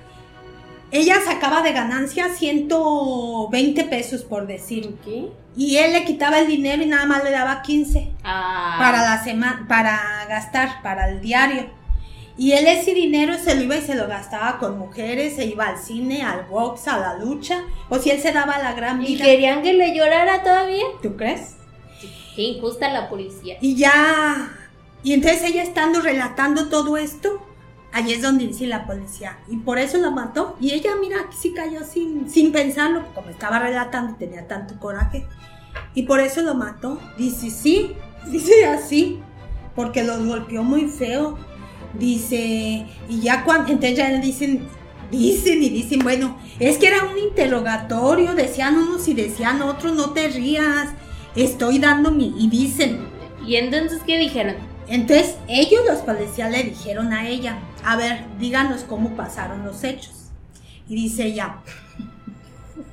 Ella 0.96 1.16
sacaba 1.24 1.60
de 1.62 1.72
ganancia 1.72 2.28
120 2.28 3.84
pesos 3.84 4.22
por 4.22 4.46
decir. 4.46 4.94
¿Qué? 5.04 5.28
Y 5.56 5.76
él 5.78 5.92
le 5.92 6.04
quitaba 6.04 6.38
el 6.38 6.46
dinero 6.46 6.82
y 6.82 6.86
nada 6.86 7.04
más 7.04 7.24
le 7.24 7.32
daba 7.32 7.62
15 7.62 8.12
Ah. 8.22 8.76
para 8.78 9.02
la 9.02 9.24
semana, 9.24 9.66
para 9.68 10.00
gastar, 10.28 10.82
para 10.82 11.08
el 11.08 11.20
diario. 11.20 11.66
Y 12.36 12.52
él 12.52 12.66
ese 12.68 12.94
dinero 12.94 13.34
se 13.38 13.54
lo 13.56 13.62
iba 13.62 13.76
y 13.76 13.80
se 13.82 13.94
lo 13.96 14.06
gastaba 14.06 14.58
con 14.58 14.78
mujeres, 14.78 15.34
se 15.36 15.44
iba 15.46 15.66
al 15.66 15.78
cine, 15.78 16.22
al 16.22 16.44
box, 16.46 16.86
a 16.88 16.98
la 16.98 17.14
lucha, 17.18 17.62
o 17.88 17.98
si 17.98 18.10
él 18.10 18.20
se 18.20 18.30
daba 18.32 18.58
la 18.58 18.72
gran 18.72 19.02
¿Y 19.02 19.06
vida. 19.06 19.24
querían 19.24 19.62
que 19.62 19.72
le 19.72 19.96
llorara 19.96 20.42
todavía? 20.44 20.84
¿Tú 21.02 21.16
crees? 21.16 21.56
Qué 22.36 22.42
injusta 22.42 22.88
la 22.90 23.08
policía. 23.08 23.56
Y 23.60 23.74
ya, 23.76 24.48
y 25.04 25.12
entonces 25.12 25.42
ella 25.44 25.62
estando 25.62 26.00
relatando 26.00 26.68
todo 26.68 26.96
esto, 26.96 27.40
allí 27.94 28.12
es 28.12 28.22
donde 28.22 28.46
dice 28.46 28.66
la 28.66 28.86
policía, 28.86 29.38
y 29.48 29.56
por 29.56 29.78
eso 29.78 29.96
la 29.98 30.10
mató. 30.10 30.56
Y 30.60 30.72
ella, 30.72 30.90
mira, 31.00 31.16
sí 31.36 31.52
cayó 31.54 31.84
sin, 31.84 32.28
sin 32.28 32.52
pensarlo, 32.52 33.04
como 33.14 33.30
estaba 33.30 33.58
relatando, 33.58 34.16
tenía 34.16 34.46
tanto 34.46 34.78
coraje, 34.78 35.26
y 35.94 36.02
por 36.02 36.20
eso 36.20 36.42
lo 36.42 36.54
mató. 36.54 37.00
Dice, 37.16 37.50
sí, 37.50 37.92
dice 38.30 38.66
así, 38.66 39.20
porque 39.74 40.04
los 40.04 40.24
golpeó 40.26 40.62
muy 40.62 40.88
feo. 40.88 41.38
Dice, 41.98 42.86
y 43.08 43.20
ya 43.20 43.44
cuando, 43.44 43.70
entonces 43.70 43.96
ya 43.96 44.10
le 44.10 44.18
dicen, 44.18 44.66
dicen 45.12 45.62
y 45.62 45.70
dicen, 45.70 46.00
bueno, 46.00 46.36
es 46.58 46.76
que 46.76 46.88
era 46.88 47.04
un 47.04 47.16
interrogatorio, 47.16 48.34
decían 48.34 48.76
unos 48.76 49.06
y 49.06 49.14
decían 49.14 49.62
otros, 49.62 49.94
no 49.94 50.10
te 50.10 50.28
rías, 50.28 50.88
estoy 51.36 51.78
dando 51.78 52.10
mi, 52.10 52.34
y 52.36 52.48
dicen, 52.48 53.14
¿Y 53.46 53.56
entonces 53.56 54.00
qué 54.06 54.18
dijeron? 54.18 54.56
entonces 54.86 55.36
ellos 55.48 55.80
los 55.88 56.00
policías 56.00 56.50
le 56.50 56.62
dijeron 56.62 57.12
a 57.12 57.26
ella, 57.26 57.58
a 57.84 57.96
ver, 57.96 58.24
díganos 58.38 58.82
cómo 58.82 59.14
pasaron 59.14 59.64
los 59.64 59.84
hechos. 59.84 60.30
Y 60.88 60.94
dice 60.94 61.26
ella, 61.26 61.56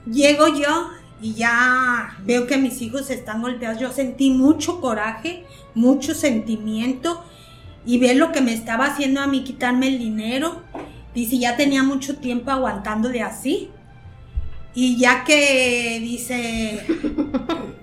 llego 0.06 0.48
yo 0.48 0.90
y 1.22 1.34
ya 1.34 2.18
veo 2.24 2.48
que 2.48 2.58
mis 2.58 2.82
hijos 2.82 3.10
están 3.10 3.42
golpeados, 3.42 3.80
yo 3.80 3.92
sentí 3.92 4.32
mucho 4.32 4.82
coraje, 4.82 5.46
mucho 5.76 6.14
sentimiento 6.14 7.24
y 7.86 8.00
ver 8.00 8.18
lo 8.18 8.32
que 8.32 8.42
me 8.42 8.54
estaba 8.54 8.86
haciendo 8.86 9.22
a 9.22 9.28
mí 9.28 9.44
quitarme 9.44 9.88
el 9.88 10.00
dinero. 10.00 10.62
Dice, 11.14 11.38
ya 11.38 11.58
tenía 11.58 11.84
mucho 11.84 12.18
tiempo 12.18 12.52
aguantándole 12.52 13.22
así. 13.22 13.70
Y 14.74 14.98
ya 14.98 15.24
que 15.26 16.00
dice, 16.02 16.86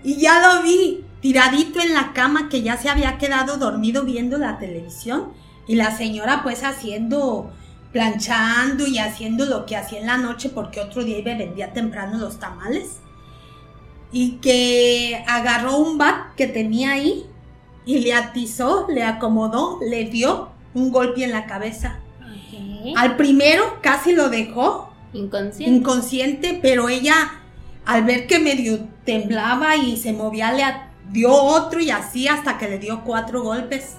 y 0.05 0.17
ya 0.17 0.41
lo 0.41 0.63
vi 0.63 1.05
tiradito 1.21 1.81
en 1.81 1.93
la 1.93 2.13
cama 2.13 2.49
que 2.49 2.63
ya 2.63 2.77
se 2.77 2.89
había 2.89 3.19
quedado 3.19 3.59
dormido 3.59 4.05
viendo 4.05 4.39
la 4.39 4.59
televisión 4.59 5.33
y 5.69 5.77
la 5.77 5.97
señora 5.97 6.43
pues 6.43 6.65
haciendo, 6.65 7.53
planchando 7.93 8.87
y 8.87 8.99
haciendo 8.99 9.45
lo 9.45 9.67
que 9.67 9.77
hacía 9.77 10.01
en 10.01 10.07
la 10.07 10.17
noche 10.17 10.49
porque 10.49 10.81
otro 10.81 11.05
día 11.05 11.19
iba 11.19 11.35
vendía 11.35 11.73
temprano 11.73 12.19
los 12.19 12.41
tamales. 12.41 12.97
Y 14.11 14.39
que 14.39 15.23
agarró 15.29 15.77
un 15.77 15.99
bat 15.99 16.35
que 16.35 16.47
tenía 16.47 16.93
ahí 16.93 17.27
y 17.85 17.99
le 18.01 18.15
atizó, 18.15 18.87
le 18.89 19.05
acomodó, 19.05 19.79
le 19.87 20.07
dio 20.07 20.49
un 20.73 20.91
golpe 20.91 21.23
en 21.23 21.33
la 21.33 21.47
cabeza. 21.47 22.01
Al 22.97 23.17
primero 23.17 23.79
casi 23.83 24.15
lo 24.15 24.31
dejó 24.31 24.91
Inconsciente. 25.13 25.75
inconsciente, 25.77 26.59
pero 26.63 26.89
ella 26.89 27.43
al 27.85 28.05
ver 28.05 28.27
que 28.27 28.39
medio 28.39 28.81
temblaba 29.05 29.77
y 29.77 29.97
se 29.97 30.13
movía 30.13 30.53
le 30.53 30.65
dio 31.11 31.33
otro 31.33 31.81
y 31.81 31.91
así 31.91 32.29
hasta 32.29 32.57
que 32.57 32.69
le 32.69 32.79
dio 32.79 33.05
cuatro 33.05 33.43
golpes. 33.43 33.97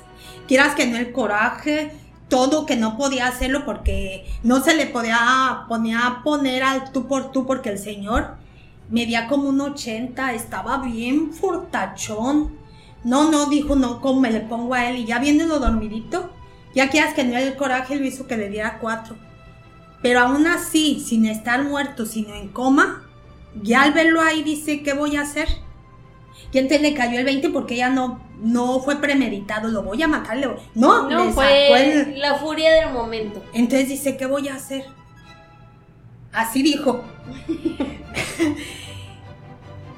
Quieras 0.50 0.74
que 0.74 0.88
no 0.88 0.98
el 0.98 1.12
coraje, 1.12 1.92
todo 2.28 2.66
que 2.66 2.76
no 2.76 2.98
podía 2.98 3.28
hacerlo 3.28 3.66
porque 3.66 4.26
no 4.42 4.64
se 4.64 4.76
le 4.76 4.88
podía 4.88 5.68
poner 6.24 6.64
al 6.64 6.92
tú 6.92 7.08
por 7.08 7.32
tú 7.32 7.46
porque 7.46 7.70
el 7.70 7.78
señor 7.78 8.36
medía 8.90 9.28
como 9.28 9.48
un 9.48 9.62
80, 9.62 10.34
estaba 10.34 10.80
bien 10.80 11.34
fortachón. 11.34 12.58
No, 13.04 13.30
no, 13.30 13.46
dijo, 13.46 13.76
no, 13.76 14.02
¿cómo 14.02 14.22
me 14.22 14.32
le 14.32 14.40
pongo 14.40 14.74
a 14.74 14.90
él? 14.90 14.98
Y 14.98 15.06
ya 15.06 15.20
viéndolo 15.20 15.60
dormidito, 15.60 16.32
ya 16.74 16.90
quieras 16.90 17.14
que 17.14 17.24
no 17.24 17.38
el 17.38 17.56
coraje 17.56 17.96
lo 17.96 18.06
hizo 18.08 18.26
que 18.26 18.36
le 18.36 18.50
diera 18.50 18.80
cuatro. 18.80 19.18
Pero 20.02 20.22
aún 20.22 20.48
así, 20.48 21.00
sin 21.00 21.28
estar 21.28 21.64
muerto, 21.64 22.08
sino 22.08 22.34
en 22.34 22.48
coma, 22.48 23.04
ya 23.62 23.84
al 23.84 23.94
verlo 23.94 24.20
ahí 24.20 24.42
dice, 24.42 24.82
¿qué 24.82 24.94
voy 24.94 25.16
a 25.16 25.22
hacer? 25.22 25.48
Y 26.52 26.58
entonces 26.58 26.82
le 26.82 26.94
cayó 26.94 27.20
el 27.20 27.26
20 27.26 27.50
porque 27.50 27.76
ella 27.76 27.90
no, 27.90 28.20
no 28.42 28.80
fue 28.80 29.00
premeditado, 29.02 29.68
lo 29.68 29.84
voy 29.84 30.02
a 30.02 30.08
matar. 30.08 30.38
le 30.38 30.48
voy- 30.48 30.60
No, 30.76 31.10
No, 31.10 31.32
fue 31.32 31.84
el- 31.94 32.20
la 32.20 32.36
furia 32.36 32.72
del 32.74 32.92
momento. 32.92 33.44
Entonces 33.54 33.88
dice, 33.90 34.18
¿qué 34.18 34.26
voy 34.26 34.48
a 34.48 34.56
hacer? 34.56 34.84
Así 36.32 36.64
dijo. 36.64 37.04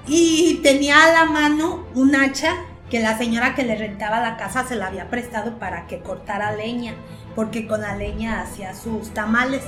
y 0.07 0.59
tenía 0.63 1.03
a 1.05 1.11
la 1.13 1.25
mano 1.25 1.85
un 1.95 2.15
hacha 2.15 2.55
que 2.89 2.99
la 2.99 3.17
señora 3.17 3.55
que 3.55 3.63
le 3.63 3.75
rentaba 3.75 4.19
la 4.19 4.35
casa 4.35 4.65
se 4.67 4.75
la 4.75 4.87
había 4.87 5.09
prestado 5.09 5.57
para 5.59 5.87
que 5.87 5.99
cortara 5.99 6.51
leña, 6.51 6.93
porque 7.35 7.65
con 7.67 7.81
la 7.81 7.95
leña 7.95 8.41
hacía 8.41 8.75
sus 8.75 9.13
tamales. 9.13 9.61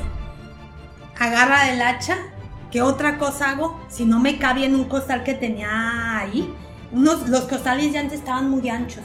Agarra 1.17 1.71
el 1.71 1.81
hacha, 1.81 2.17
¿qué 2.71 2.81
otra 2.81 3.17
cosa 3.17 3.51
hago? 3.51 3.79
Si 3.87 4.03
no 4.03 4.19
me 4.19 4.37
cabía 4.39 4.65
en 4.65 4.75
un 4.75 4.85
costal 4.85 5.23
que 5.23 5.33
tenía 5.35 6.17
ahí, 6.19 6.53
unos, 6.93 7.27
los 7.29 7.41
costales 7.41 7.91
ya 7.91 7.99
antes 7.99 8.19
estaban 8.19 8.49
muy 8.49 8.69
anchos. 8.69 9.03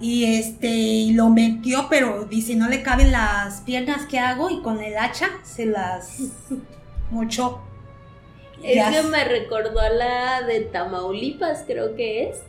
Y 0.00 0.38
este, 0.38 0.68
y 0.68 1.12
lo 1.12 1.28
metió, 1.28 1.86
pero 1.90 2.24
dice, 2.24 2.56
no 2.56 2.68
le 2.68 2.82
caben 2.82 3.12
las 3.12 3.60
piernas, 3.60 4.06
¿qué 4.06 4.18
hago? 4.18 4.48
Y 4.48 4.62
con 4.62 4.82
el 4.82 4.96
hacha 4.96 5.28
se 5.42 5.66
las 5.66 6.18
mochó. 7.10 7.60
Ya. 8.62 8.90
Eso 8.90 9.08
me 9.08 9.24
recordó 9.24 9.80
a 9.80 9.88
la 9.90 10.42
de 10.42 10.60
Tamaulipas, 10.60 11.64
creo 11.66 11.94
que 11.96 12.28
es. 12.28 12.42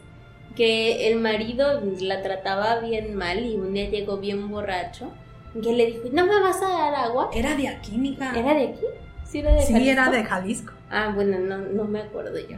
Que 0.56 1.08
el 1.08 1.20
marido 1.20 1.82
la 2.02 2.22
trataba 2.22 2.80
bien 2.80 3.16
mal 3.16 3.46
y 3.46 3.56
un 3.56 3.74
día 3.74 3.90
llegó 3.90 4.18
bien 4.18 4.50
borracho. 4.50 5.12
Que 5.54 5.74
le 5.74 5.86
dijo, 5.88 6.04
¿no 6.12 6.26
me 6.26 6.40
vas 6.42 6.62
a 6.62 6.68
dar 6.70 6.96
agua? 6.96 7.30
Era 7.34 7.56
de 7.56 7.68
aquí, 7.70 7.98
mija. 7.98 8.32
¿Era 8.38 8.54
de 8.54 8.64
aquí? 8.70 8.86
Sí, 9.26 9.40
era 9.40 9.54
de 9.54 9.62
sí, 9.62 9.72
Jalisco? 9.74 9.92
era 9.92 10.10
de 10.10 10.24
Jalisco. 10.24 10.74
Ah, 10.90 11.12
bueno, 11.16 11.40
no, 11.40 11.58
no 11.58 11.86
me 11.86 12.02
acuerdo 12.02 12.38
yo. 12.38 12.58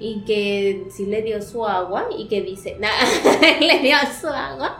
Y 0.00 0.24
que 0.24 0.86
sí 0.90 1.06
le 1.06 1.22
dio 1.22 1.40
su 1.40 1.64
agua 1.64 2.08
y 2.16 2.26
que 2.28 2.42
dice, 2.42 2.76
nah, 2.80 2.88
le 3.60 3.78
dio 3.78 3.96
su 4.20 4.28
agua, 4.28 4.78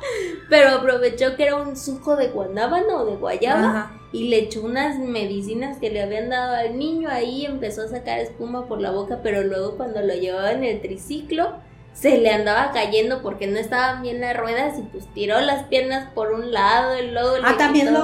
pero 0.50 0.70
aprovechó 0.70 1.36
que 1.36 1.44
era 1.44 1.56
un 1.56 1.76
suco 1.76 2.16
de 2.16 2.28
guanábana 2.28 2.96
o 2.96 3.04
de 3.04 3.16
guayaba 3.16 3.68
Ajá. 3.68 4.00
y 4.12 4.28
le 4.28 4.38
echó 4.38 4.62
unas 4.62 4.98
medicinas 4.98 5.78
que 5.78 5.90
le 5.90 6.02
habían 6.02 6.30
dado 6.30 6.56
al 6.56 6.78
niño 6.78 7.08
ahí, 7.10 7.44
empezó 7.44 7.82
a 7.82 7.88
sacar 7.88 8.18
espuma 8.18 8.66
por 8.66 8.80
la 8.80 8.90
boca, 8.90 9.20
pero 9.22 9.42
luego 9.42 9.76
cuando 9.76 10.02
lo 10.02 10.14
llevaba 10.14 10.52
en 10.52 10.64
el 10.64 10.80
triciclo 10.80 11.54
se 11.94 12.18
le 12.18 12.30
andaba 12.30 12.72
cayendo 12.72 13.22
porque 13.22 13.46
no 13.46 13.58
estaban 13.58 14.02
bien 14.02 14.20
las 14.20 14.36
ruedas 14.36 14.78
y 14.78 14.82
pues 14.82 15.06
tiró 15.14 15.40
las 15.40 15.62
piernas 15.68 16.10
por 16.12 16.32
un 16.32 16.52
lado 16.52 16.98
y 17.02 17.10
luego 17.10 17.36
Ah, 17.42 17.54
también 17.56 17.86
quitó- 17.88 18.00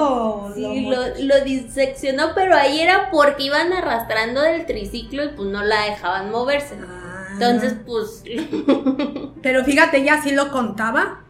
lo... 0.49 0.53
Sí, 0.55 0.85
lo- 0.89 1.07
lo, 1.07 1.13
lo 1.19 1.43
diseccionó, 1.43 2.31
pero 2.33 2.55
ahí 2.55 2.79
era 2.79 3.11
porque 3.11 3.43
iban 3.43 3.71
arrastrando 3.73 4.41
del 4.41 4.65
triciclo 4.65 5.23
y 5.25 5.29
pues 5.29 5.49
no 5.49 5.61
la 5.63 5.81
dejaban 5.85 6.31
moverse. 6.31 6.75
Ah. 6.81 7.27
Entonces, 7.33 7.75
pues, 7.85 8.23
Pero 9.41 9.63
fíjate, 9.65 9.97
ella 9.97 10.19
sí 10.23 10.31
lo 10.31 10.51
contaba 10.51 11.21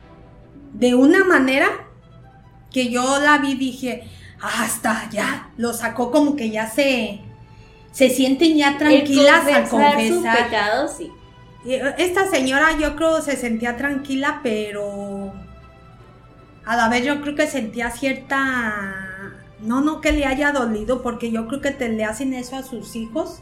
de 0.74 0.96
una 0.96 1.24
manera 1.24 1.68
que 2.72 2.90
yo 2.90 3.20
la 3.20 3.40
vi 3.40 3.56
dije, 3.56 4.04
hasta 4.42 5.10
ya, 5.12 5.50
lo 5.58 5.74
sacó 5.74 6.12
como 6.12 6.36
que 6.36 6.50
ya 6.50 6.68
se, 6.68 7.22
se 7.92 8.10
sienten 8.10 8.56
ya 8.58 8.78
tranquilas 8.78 9.48
el 9.48 9.54
al 9.56 9.70
confesar 9.70 10.02
su 10.08 10.14
confesar. 10.16 10.44
pecado, 10.46 10.88
sí. 10.88 11.12
Eh, 11.66 11.94
Esta 11.98 12.28
señora 12.28 12.78
yo 12.80 12.96
creo 12.96 13.22
se 13.22 13.36
sentía 13.38 13.78
tranquila, 13.78 14.40
pero 14.44 15.34
a 16.66 16.76
la 16.76 16.90
vez 16.90 17.06
yo 17.06 17.22
creo 17.22 17.36
que 17.36 17.48
sentía 17.48 17.92
cierta... 17.92 18.86
No, 19.62 19.82
no 19.82 20.02
que 20.02 20.12
le 20.12 20.26
haya 20.26 20.52
dolido, 20.52 21.04
porque 21.04 21.30
yo 21.32 21.48
creo 21.48 21.62
que 21.62 21.70
te 21.72 21.90
le 21.90 22.04
hacen 22.04 22.34
eso 22.34 22.56
a 22.56 22.64
sus 22.64 22.96
hijos. 22.96 23.42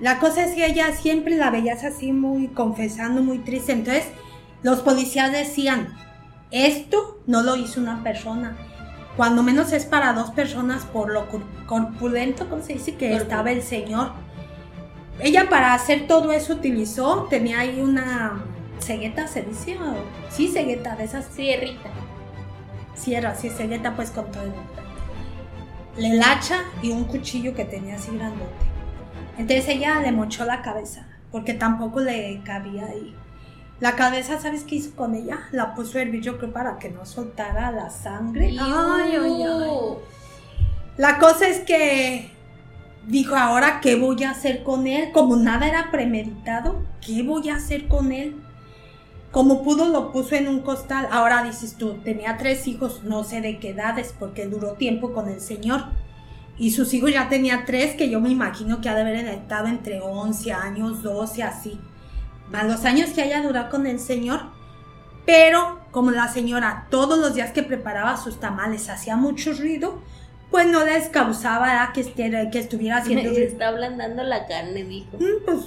La 0.00 0.18
cosa 0.18 0.44
es 0.44 0.56
que 0.56 0.66
ella 0.66 0.92
siempre 0.92 1.36
la 1.36 1.50
veías 1.50 1.84
así 1.84 2.12
muy 2.12 2.48
confesando, 2.48 3.22
muy 3.22 3.38
triste. 3.38 3.70
Entonces 3.72 4.06
los 4.64 4.80
policías 4.80 5.30
decían, 5.30 5.94
esto 6.50 7.20
no 7.28 7.42
lo 7.42 7.54
hizo 7.54 7.80
una 7.80 8.02
persona. 8.02 8.56
Cuando 9.16 9.44
menos 9.44 9.72
es 9.72 9.86
para 9.86 10.12
dos 10.14 10.32
personas 10.32 10.84
por 10.84 11.12
lo 11.12 11.28
cor- 11.28 11.44
corpulento, 11.66 12.48
¿cómo 12.50 12.62
se 12.64 12.72
dice? 12.72 12.96
Que 12.96 13.14
estaba 13.14 13.52
el 13.52 13.62
señor. 13.62 14.10
Ella 15.20 15.48
para 15.48 15.74
hacer 15.74 16.06
todo 16.06 16.32
eso 16.32 16.54
utilizó, 16.54 17.24
tenía 17.30 17.60
ahí 17.60 17.80
una 17.80 18.42
cegueta, 18.80 19.26
¿se 19.28 19.42
dice? 19.42 19.76
¿O? 19.78 19.94
Sí, 20.30 20.48
cegueta, 20.48 20.96
de 20.96 21.04
esas 21.04 21.26
Sí, 21.34 21.54
Rita. 21.56 21.88
sierras, 22.94 23.40
sí, 23.40 23.50
cegueta 23.50 23.94
pues 23.96 24.10
con 24.10 24.30
todo 24.30 24.42
el 24.44 24.52
el 25.96 26.20
hacha 26.22 26.64
y 26.82 26.90
un 26.90 27.04
cuchillo 27.04 27.54
que 27.54 27.64
tenía 27.64 27.94
así 27.94 28.10
grandote. 28.16 28.50
Entonces 29.38 29.68
ella 29.68 30.00
le 30.00 30.10
mochó 30.10 30.44
la 30.44 30.60
cabeza, 30.60 31.06
porque 31.30 31.54
tampoco 31.54 32.00
le 32.00 32.40
cabía 32.44 32.86
ahí. 32.86 33.14
La 33.78 33.94
cabeza, 33.94 34.40
¿sabes 34.40 34.64
qué 34.64 34.74
hizo 34.76 34.96
con 34.96 35.14
ella? 35.14 35.38
La 35.52 35.74
puso 35.76 35.98
a 35.98 36.02
hervir, 36.02 36.20
yo 36.20 36.38
creo, 36.38 36.52
para 36.52 36.78
que 36.80 36.90
no 36.90 37.06
soltara 37.06 37.70
la 37.70 37.90
sangre. 37.90 38.56
Ay, 38.60 39.12
ay, 39.16 39.42
ay. 39.44 39.70
La 40.96 41.18
cosa 41.18 41.46
es 41.46 41.60
que 41.60 42.30
dijo, 43.06 43.36
ahora, 43.36 43.80
¿qué 43.80 43.96
voy 43.96 44.24
a 44.24 44.30
hacer 44.30 44.62
con 44.62 44.86
él? 44.86 45.10
Como 45.12 45.36
nada 45.36 45.68
era 45.68 45.90
premeditado, 45.90 46.82
¿qué 47.04 47.22
voy 47.22 47.48
a 47.48 47.56
hacer 47.56 47.88
con 47.88 48.12
él? 48.12 48.36
Como 49.30 49.62
pudo, 49.62 49.88
lo 49.88 50.12
puso 50.12 50.36
en 50.36 50.48
un 50.48 50.60
costal. 50.60 51.08
Ahora 51.10 51.42
dices 51.42 51.74
tú, 51.76 51.94
tenía 52.04 52.36
tres 52.36 52.68
hijos, 52.68 53.02
no 53.02 53.24
sé 53.24 53.40
de 53.40 53.58
qué 53.58 53.70
edades, 53.70 54.14
porque 54.18 54.46
duró 54.46 54.74
tiempo 54.74 55.12
con 55.12 55.28
el 55.28 55.40
Señor. 55.40 55.86
Y 56.56 56.70
sus 56.70 56.94
hijos 56.94 57.12
ya 57.12 57.28
tenía 57.28 57.64
tres, 57.64 57.96
que 57.96 58.08
yo 58.08 58.20
me 58.20 58.30
imagino 58.30 58.80
que 58.80 58.88
ha 58.88 58.94
de 58.94 59.00
haber 59.00 59.16
estado 59.26 59.66
entre 59.66 60.00
11 60.00 60.52
años, 60.52 61.02
12, 61.02 61.42
así. 61.42 61.80
Más 62.50 62.64
los 62.66 62.84
años 62.84 63.10
que 63.10 63.22
haya 63.22 63.42
durado 63.42 63.70
con 63.70 63.86
el 63.86 63.98
Señor. 63.98 64.40
Pero 65.26 65.80
como 65.90 66.10
la 66.10 66.28
señora 66.28 66.86
todos 66.90 67.18
los 67.18 67.34
días 67.34 67.52
que 67.52 67.62
preparaba 67.62 68.16
sus 68.16 68.40
tamales 68.40 68.88
hacía 68.90 69.16
mucho 69.16 69.52
ruido, 69.52 70.02
pues 70.54 70.68
no 70.68 70.84
les 70.84 71.08
causaba 71.08 71.90
que, 71.92 72.04
que 72.12 72.58
estuviera 72.60 72.98
haciendo... 72.98 73.34
Se 73.34 73.42
está 73.42 73.70
ablandando 73.70 74.22
la 74.22 74.46
carne, 74.46 74.84
dijo. 74.84 75.16
Mm, 75.18 75.44
pues 75.44 75.58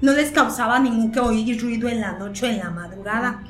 no 0.00 0.12
les 0.14 0.32
causaba 0.32 0.80
ningún 0.80 1.12
que 1.12 1.20
oír 1.20 1.62
ruido 1.62 1.88
en 1.88 2.00
la 2.00 2.14
noche 2.18 2.46
o 2.46 2.48
en 2.48 2.58
la 2.58 2.70
madrugada. 2.70 3.44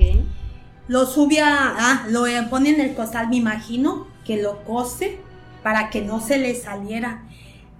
Lo 0.88 1.06
sube 1.06 1.40
a, 1.40 1.74
ah, 1.78 2.06
lo 2.10 2.26
pone 2.50 2.74
en 2.74 2.80
el 2.82 2.94
costal, 2.94 3.30
me 3.30 3.36
imagino, 3.36 4.06
que 4.26 4.42
lo 4.42 4.64
cose 4.64 5.18
para 5.62 5.88
que 5.88 6.02
no 6.02 6.20
se 6.20 6.36
le 6.36 6.54
saliera. 6.54 7.22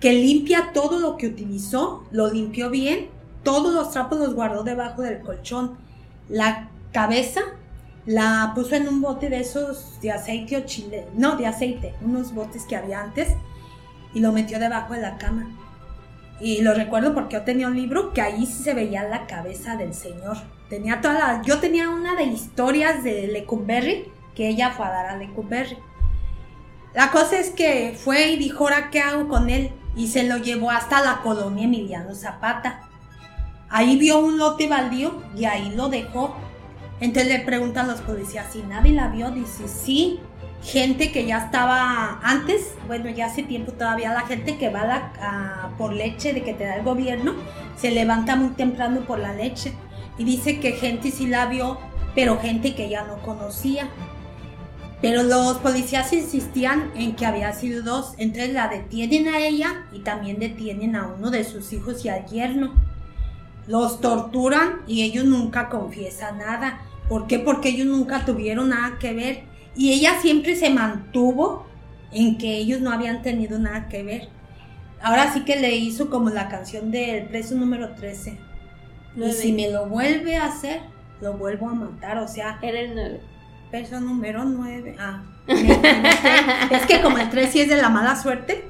Que 0.01 0.15
limpia 0.15 0.71
todo 0.73 0.99
lo 0.99 1.19
que 1.19 1.27
utilizó, 1.27 2.07
lo 2.13 2.33
limpió 2.33 2.71
bien, 2.71 3.11
todos 3.43 3.75
los 3.75 3.91
trapos 3.91 4.21
los 4.21 4.35
guardó 4.35 4.65
debajo 4.65 5.03
del 5.03 5.21
colchón. 5.21 5.77
La 6.31 6.71
cabeza 6.95 7.43
la 8.07 8.53
puso 8.55 8.75
en 8.75 8.89
un 8.89 9.01
bote 9.01 9.29
de 9.29 9.41
esos 9.41 10.01
de 10.01 10.13
aceite 10.13 10.57
o 10.57 10.67
chile, 10.67 11.07
no, 11.15 11.37
de 11.37 11.47
aceite, 11.47 11.95
unos 12.03 12.35
botes 12.35 12.65
que 12.65 12.77
había 12.77 13.01
antes, 13.01 13.29
y 14.15 14.21
lo 14.21 14.33
metió 14.33 14.59
debajo 14.59 14.95
de 14.95 15.01
la 15.01 15.19
cama. 15.19 15.51
Y 16.41 16.63
lo 16.63 16.75
recuerdo 16.75 17.15
porque 17.15 17.35
yo 17.35 17.43
tenía 17.43 17.69
un 17.69 17.77
libro 17.77 18.13
que 18.13 18.21
ahí 18.21 18.47
sí 18.47 18.65
se 18.65 18.75
veía 18.75 19.05
la 19.05 19.27
cabeza 19.27 19.77
del 19.77 19.95
señor. 19.95 20.37
Tenía 20.69 21.01
toda 21.01 21.15
la, 21.15 21.43
yo 21.43 21.61
tenía 21.61 21.89
una 21.89 22.17
de 22.17 22.25
historias 22.25 23.05
de 23.05 23.29
Lecumberri 23.29 24.11
que 24.35 24.49
ella 24.49 24.71
fue 24.71 24.87
a 24.87 24.91
dar 24.91 25.07
a 25.07 25.17
Lecumberri. 25.17 25.77
La 26.95 27.11
cosa 27.11 27.39
es 27.39 27.51
que 27.51 27.97
fue 27.97 28.33
y 28.33 28.37
dijo, 28.37 28.65
ahora 28.65 28.91
qué 28.91 29.01
hago 29.01 29.29
con 29.29 29.51
él. 29.51 29.71
Y 29.95 30.09
se 30.09 30.25
lo 30.25 30.39
llevó 30.39 30.71
hasta 30.71 31.03
la 31.03 31.21
colonia 31.23 31.65
Emiliano 31.65 32.15
Zapata. 32.15 32.89
Ahí 33.69 33.97
vio 33.97 34.19
un 34.21 34.39
lote 34.39 34.69
baldío 34.69 35.23
y 35.37 35.45
ahí 35.45 35.73
lo 35.77 35.89
dejó. 35.89 36.35
Entonces 37.01 37.33
le 37.33 37.41
preguntan 37.41 37.87
a 37.87 37.93
los 37.93 38.01
policías 38.01 38.53
si 38.53 38.63
nadie 38.63 38.93
la 38.93 39.09
vio. 39.09 39.31
Dice, 39.31 39.67
sí, 39.67 40.21
gente 40.63 41.11
que 41.11 41.27
ya 41.27 41.39
estaba 41.39 42.21
antes, 42.23 42.75
bueno, 42.87 43.11
ya 43.11 43.27
hace 43.27 43.43
tiempo 43.43 43.73
todavía, 43.73 44.13
la 44.13 44.21
gente 44.21 44.57
que 44.57 44.71
va 44.71 45.73
por 45.77 45.93
leche 45.93 46.33
de 46.33 46.43
que 46.43 46.55
te 46.55 46.65
da 46.65 46.77
el 46.77 46.85
gobierno, 46.85 47.35
se 47.77 47.91
levanta 47.91 48.37
muy 48.37 48.51
temprano 48.51 49.01
por 49.01 49.19
la 49.19 49.35
leche. 49.35 49.73
Y 50.19 50.25
dice 50.25 50.61
que 50.61 50.73
gente 50.73 51.11
sí 51.11 51.27
la 51.27 51.47
vio, 51.47 51.79
pero 52.15 52.39
gente 52.39 52.75
que 52.75 52.89
ya 52.89 53.05
no 53.05 53.19
conocía. 53.23 53.89
Pero 55.01 55.25
los 55.25 55.57
policías 55.57 56.13
insistían 56.13 56.93
en 56.95 57.17
que 57.17 57.27
había 57.27 57.53
sido 57.55 57.83
dos, 57.83 58.15
entonces 58.19 58.53
la 58.53 58.69
detienen 58.69 59.27
a 59.27 59.39
ella 59.41 59.87
y 59.91 60.01
también 60.01 60.39
detienen 60.39 60.95
a 60.95 61.09
uno 61.09 61.33
de 61.33 61.43
sus 61.43 61.73
hijos 61.73 62.05
y 62.05 62.09
al 62.09 62.25
yerno. 62.27 62.73
Los 63.67 64.01
torturan 64.01 64.83
y 64.87 65.03
ellos 65.03 65.25
nunca 65.25 65.69
confiesan 65.69 66.39
nada. 66.39 66.81
¿Por 67.09 67.27
qué? 67.27 67.39
Porque 67.39 67.71
ellos 67.71 67.87
nunca 67.87 68.25
tuvieron 68.25 68.71
nada 68.71 68.99
que 68.99 69.13
ver. 69.13 69.45
Y 69.75 69.93
ella 69.93 70.21
siempre 70.21 70.57
se 70.57 70.71
mantuvo 70.71 71.67
en 72.11 72.39
que 72.39 72.57
ellos 72.57 72.81
no 72.81 72.93
habían 72.93 73.23
tenido 73.23 73.59
nada 73.59 73.89
que 73.89 74.03
ver. 74.03 74.29
Ahora 75.01 75.33
sí 75.33 75.41
que 75.41 75.57
le 75.57 75.75
hizo 75.77 76.11
como 76.11 76.31
la 76.31 76.49
canción 76.49 76.91
del 76.91 77.27
preso 77.27 77.55
número 77.55 77.95
13. 77.95 78.39
Y 79.17 79.33
si 79.33 79.53
me 79.53 79.71
lo 79.71 79.87
vuelve 79.87 80.37
a 80.37 80.47
hacer, 80.47 80.81
lo 81.21 81.35
vuelvo 81.35 81.69
a 81.69 81.75
matar. 81.75 82.19
O 82.19 82.29
sea, 82.29 82.59
era 82.63 82.81
el 82.81 82.95
9 82.95 83.33
peso 83.73 83.99
número 84.01 84.45
9. 84.45 84.97
Ah, 85.01 85.23
es 86.71 86.87
que 86.87 87.01
como 87.01 87.19
el 87.19 87.31
3 87.31 87.51
sí 87.51 87.61
es 87.63 87.69
de 87.69 87.81
la 87.81 87.89
mala 87.89 88.15
suerte. 88.15 88.69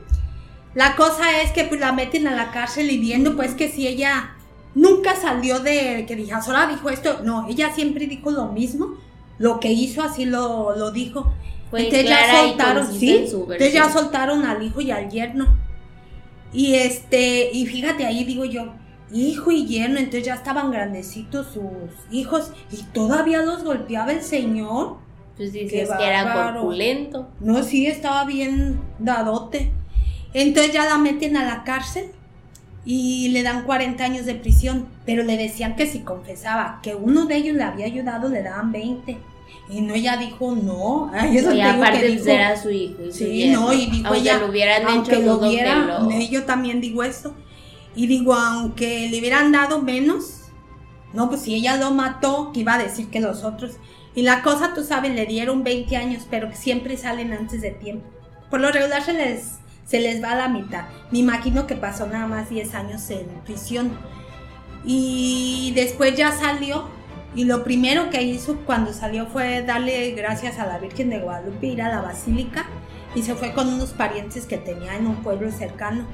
La 0.74 0.96
cosa 0.96 1.42
es 1.42 1.50
que 1.50 1.64
pues 1.64 1.80
la 1.80 1.92
meten 1.92 2.26
a 2.28 2.34
la 2.34 2.52
cárcel 2.52 2.90
y 2.90 2.96
viendo 2.96 3.36
pues 3.36 3.54
que 3.54 3.68
si 3.68 3.86
ella 3.86 4.36
nunca 4.74 5.16
salió 5.16 5.60
de 5.60 6.04
que 6.06 6.16
dije, 6.16 6.32
ahora 6.32 6.66
dijo 6.66 6.90
esto. 6.90 7.20
No, 7.24 7.48
ella 7.48 7.72
siempre 7.72 8.06
dijo 8.06 8.30
lo 8.30 8.48
mismo. 8.48 8.94
Lo 9.38 9.60
que 9.60 9.72
hizo 9.72 10.02
así 10.02 10.24
lo, 10.24 10.76
lo 10.76 10.90
dijo. 10.90 11.32
entonces 11.72 12.08
ya 12.08 12.36
soltaron, 12.36 12.92
sí, 12.92 13.16
entonces 13.16 13.72
ya 13.72 13.90
soltaron 13.90 14.44
al 14.44 14.62
hijo 14.62 14.80
y 14.80 14.90
al 14.90 15.10
yerno. 15.10 15.56
Y 16.52 16.74
este, 16.74 17.50
y 17.52 17.66
fíjate 17.66 18.04
ahí 18.04 18.24
digo 18.24 18.44
yo, 18.44 18.74
hijo 19.10 19.50
y 19.50 19.66
yerno, 19.66 19.98
entonces 19.98 20.24
ya 20.24 20.34
estaban 20.34 20.70
grandecitos 20.70 21.46
sus 21.48 21.62
hijos 22.10 22.52
y 22.70 22.82
todavía 22.92 23.42
los 23.42 23.64
golpeaba 23.64 24.12
el 24.12 24.22
señor. 24.22 24.98
Pues 25.36 25.52
dices 25.54 25.88
que 25.96 26.06
era 26.06 26.52
corpulento. 26.52 27.28
No, 27.40 27.62
sí, 27.62 27.86
estaba 27.86 28.24
bien 28.26 28.80
dadote. 28.98 29.72
Entonces 30.34 30.72
ya 30.72 30.84
la 30.84 30.98
meten 30.98 31.36
a 31.36 31.44
la 31.44 31.64
cárcel 31.64 32.12
y 32.84 33.28
le 33.28 33.42
dan 33.42 33.64
40 33.64 34.02
años 34.04 34.26
de 34.26 34.34
prisión, 34.34 34.88
pero 35.06 35.22
le 35.22 35.36
decían 35.36 35.76
que 35.76 35.86
si 35.86 36.00
confesaba 36.00 36.80
que 36.82 36.94
uno 36.94 37.26
de 37.26 37.36
ellos 37.36 37.56
le 37.56 37.62
había 37.62 37.86
ayudado, 37.86 38.28
le 38.28 38.42
daban 38.42 38.72
20. 38.72 39.18
Y 39.68 39.80
no, 39.80 39.94
ella 39.94 40.16
dijo 40.16 40.54
no. 40.56 41.10
Ay, 41.12 41.38
eso 41.38 41.52
y 41.52 41.60
aparte 41.60 42.06
dijo, 42.06 42.26
era 42.26 42.56
su 42.60 42.70
hijo. 42.70 42.98
sí, 43.10 43.50
no, 43.50 43.72
y 43.72 43.86
dijo 43.86 44.12
ella, 44.14 44.38
lo 44.38 44.48
hubieran 44.48 44.82
hecho, 44.88 45.20
lo 45.20 45.38
hubiera, 45.38 46.00
yo 46.30 46.44
también 46.44 46.80
digo 46.80 47.02
esto 47.02 47.34
y 47.94 48.06
digo, 48.06 48.34
aunque 48.34 49.08
le 49.10 49.18
hubieran 49.18 49.52
dado 49.52 49.80
menos, 49.80 50.40
no, 51.12 51.28
pues 51.28 51.42
si 51.42 51.54
ella 51.54 51.76
lo 51.76 51.90
mató, 51.90 52.50
que 52.52 52.60
iba 52.60 52.74
a 52.74 52.82
decir 52.82 53.08
que 53.08 53.20
los 53.20 53.44
otros. 53.44 53.72
Y 54.14 54.22
la 54.22 54.42
cosa, 54.42 54.74
tú 54.74 54.82
sabes, 54.82 55.14
le 55.14 55.26
dieron 55.26 55.62
20 55.62 55.96
años, 55.96 56.26
pero 56.30 56.48
que 56.50 56.56
siempre 56.56 56.96
salen 56.96 57.32
antes 57.32 57.60
de 57.60 57.70
tiempo. 57.70 58.06
Por 58.50 58.60
lo 58.60 58.70
regular 58.70 59.02
se 59.02 59.12
les, 59.12 59.58
se 59.84 60.00
les 60.00 60.22
va 60.22 60.32
a 60.32 60.36
la 60.36 60.48
mitad. 60.48 60.84
Me 61.10 61.18
imagino 61.18 61.66
que 61.66 61.74
pasó 61.74 62.06
nada 62.06 62.26
más 62.26 62.50
10 62.50 62.74
años 62.74 63.10
en 63.10 63.26
prisión. 63.44 63.92
Y 64.84 65.72
después 65.74 66.16
ya 66.16 66.32
salió. 66.32 66.88
Y 67.34 67.44
lo 67.44 67.64
primero 67.64 68.10
que 68.10 68.22
hizo 68.22 68.58
cuando 68.66 68.92
salió 68.92 69.26
fue 69.26 69.62
darle 69.62 70.10
gracias 70.12 70.58
a 70.58 70.66
la 70.66 70.78
Virgen 70.78 71.08
de 71.08 71.18
Guadalupe, 71.18 71.66
ir 71.66 71.82
a 71.82 71.88
la 71.88 72.02
basílica. 72.02 72.66
Y 73.14 73.22
se 73.22 73.34
fue 73.34 73.52
con 73.52 73.68
unos 73.68 73.90
parientes 73.90 74.46
que 74.46 74.58
tenía 74.58 74.96
en 74.96 75.06
un 75.06 75.16
pueblo 75.16 75.50
cercano 75.50 76.04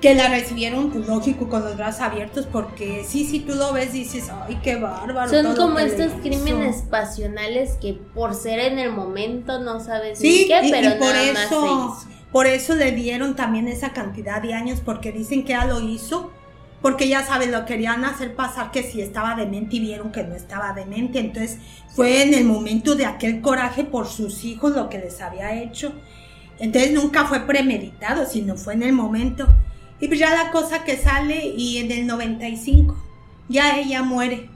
que 0.00 0.14
la 0.14 0.28
recibieron, 0.28 0.90
pues 0.90 1.06
lógico, 1.06 1.48
con 1.48 1.62
los 1.62 1.76
brazos 1.76 2.00
abiertos, 2.00 2.46
porque 2.50 3.04
sí, 3.06 3.24
si 3.24 3.40
tú 3.40 3.54
lo 3.54 3.72
ves, 3.72 3.92
dices, 3.92 4.30
ay, 4.30 4.58
qué 4.62 4.76
bárbaro. 4.76 5.30
Son 5.30 5.54
como 5.54 5.78
estos 5.78 6.12
crímenes 6.22 6.82
pasionales 6.82 7.74
que 7.74 7.92
por 7.92 8.34
ser 8.34 8.60
en 8.60 8.78
el 8.78 8.92
momento 8.92 9.60
no 9.60 9.80
sabes 9.80 10.18
sí, 10.18 10.46
qué, 10.48 10.68
pero 10.70 10.98
por 10.98 11.14
eso, 11.14 11.98
Por 12.32 12.46
eso 12.46 12.74
le 12.74 12.92
dieron 12.92 13.34
también 13.34 13.68
esa 13.68 13.92
cantidad 13.92 14.40
de 14.40 14.54
años, 14.54 14.80
porque 14.84 15.12
dicen 15.12 15.44
que 15.44 15.52
ya 15.52 15.64
lo 15.64 15.80
hizo, 15.80 16.30
porque 16.80 17.08
ya 17.08 17.24
sabes, 17.26 17.50
lo 17.50 17.66
querían 17.66 18.04
hacer 18.04 18.34
pasar 18.34 18.70
que 18.70 18.82
si 18.82 19.00
estaba 19.00 19.34
demente 19.34 19.76
y 19.76 19.80
vieron 19.80 20.12
que 20.12 20.22
no 20.22 20.34
estaba 20.34 20.72
demente, 20.72 21.18
entonces 21.18 21.58
fue 21.94 22.22
en 22.22 22.34
el 22.34 22.44
momento 22.44 22.94
de 22.94 23.06
aquel 23.06 23.40
coraje 23.40 23.84
por 23.84 24.06
sus 24.06 24.44
hijos 24.44 24.74
lo 24.74 24.88
que 24.88 24.98
les 24.98 25.20
había 25.20 25.60
hecho. 25.60 25.92
Entonces 26.58 26.92
nunca 26.92 27.24
fue 27.26 27.40
premeditado, 27.40 28.26
sino 28.26 28.56
fue 28.56 28.74
en 28.74 28.82
el 28.84 28.92
momento. 28.92 29.46
Y 29.98 30.08
pues 30.08 30.20
ya 30.20 30.34
la 30.34 30.50
cosa 30.50 30.84
que 30.84 30.96
sale 30.96 31.46
y 31.46 31.78
en 31.78 31.90
el 31.90 32.06
95 32.06 32.96
ya 33.48 33.78
ella 33.78 34.02
muere. 34.02 34.48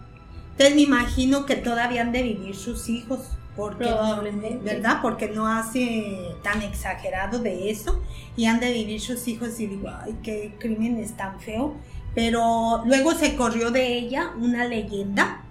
Entonces 0.53 0.75
me 0.77 0.83
imagino 0.83 1.45
que 1.47 1.57
todavía 1.57 2.03
han 2.03 2.13
de 2.13 2.23
vivir 2.23 2.55
sus 2.55 2.89
hijos. 2.89 3.21
Porque, 3.57 3.87
Probablemente. 3.87 4.59
¿Verdad? 4.65 4.99
Porque 5.01 5.29
no 5.29 5.47
hace 5.47 6.35
tan 6.43 6.63
exagerado 6.63 7.39
de 7.39 7.71
eso. 7.71 8.03
Y 8.37 8.47
han 8.47 8.61
de 8.61 8.73
vivir 8.73 9.01
sus 9.01 9.29
hijos 9.29 9.61
y 9.61 9.67
digo, 9.69 9.89
ay, 9.89 10.17
qué 10.23 10.55
crimen 10.59 10.99
es 10.99 11.17
tan 11.17 11.41
feo. 11.41 11.75
Pero 12.15 12.83
luego 12.85 13.13
se 13.13 13.37
corrió 13.37 13.71
de 13.71 13.95
ella 13.95 14.33
una 14.39 14.67
leyenda 14.67 15.43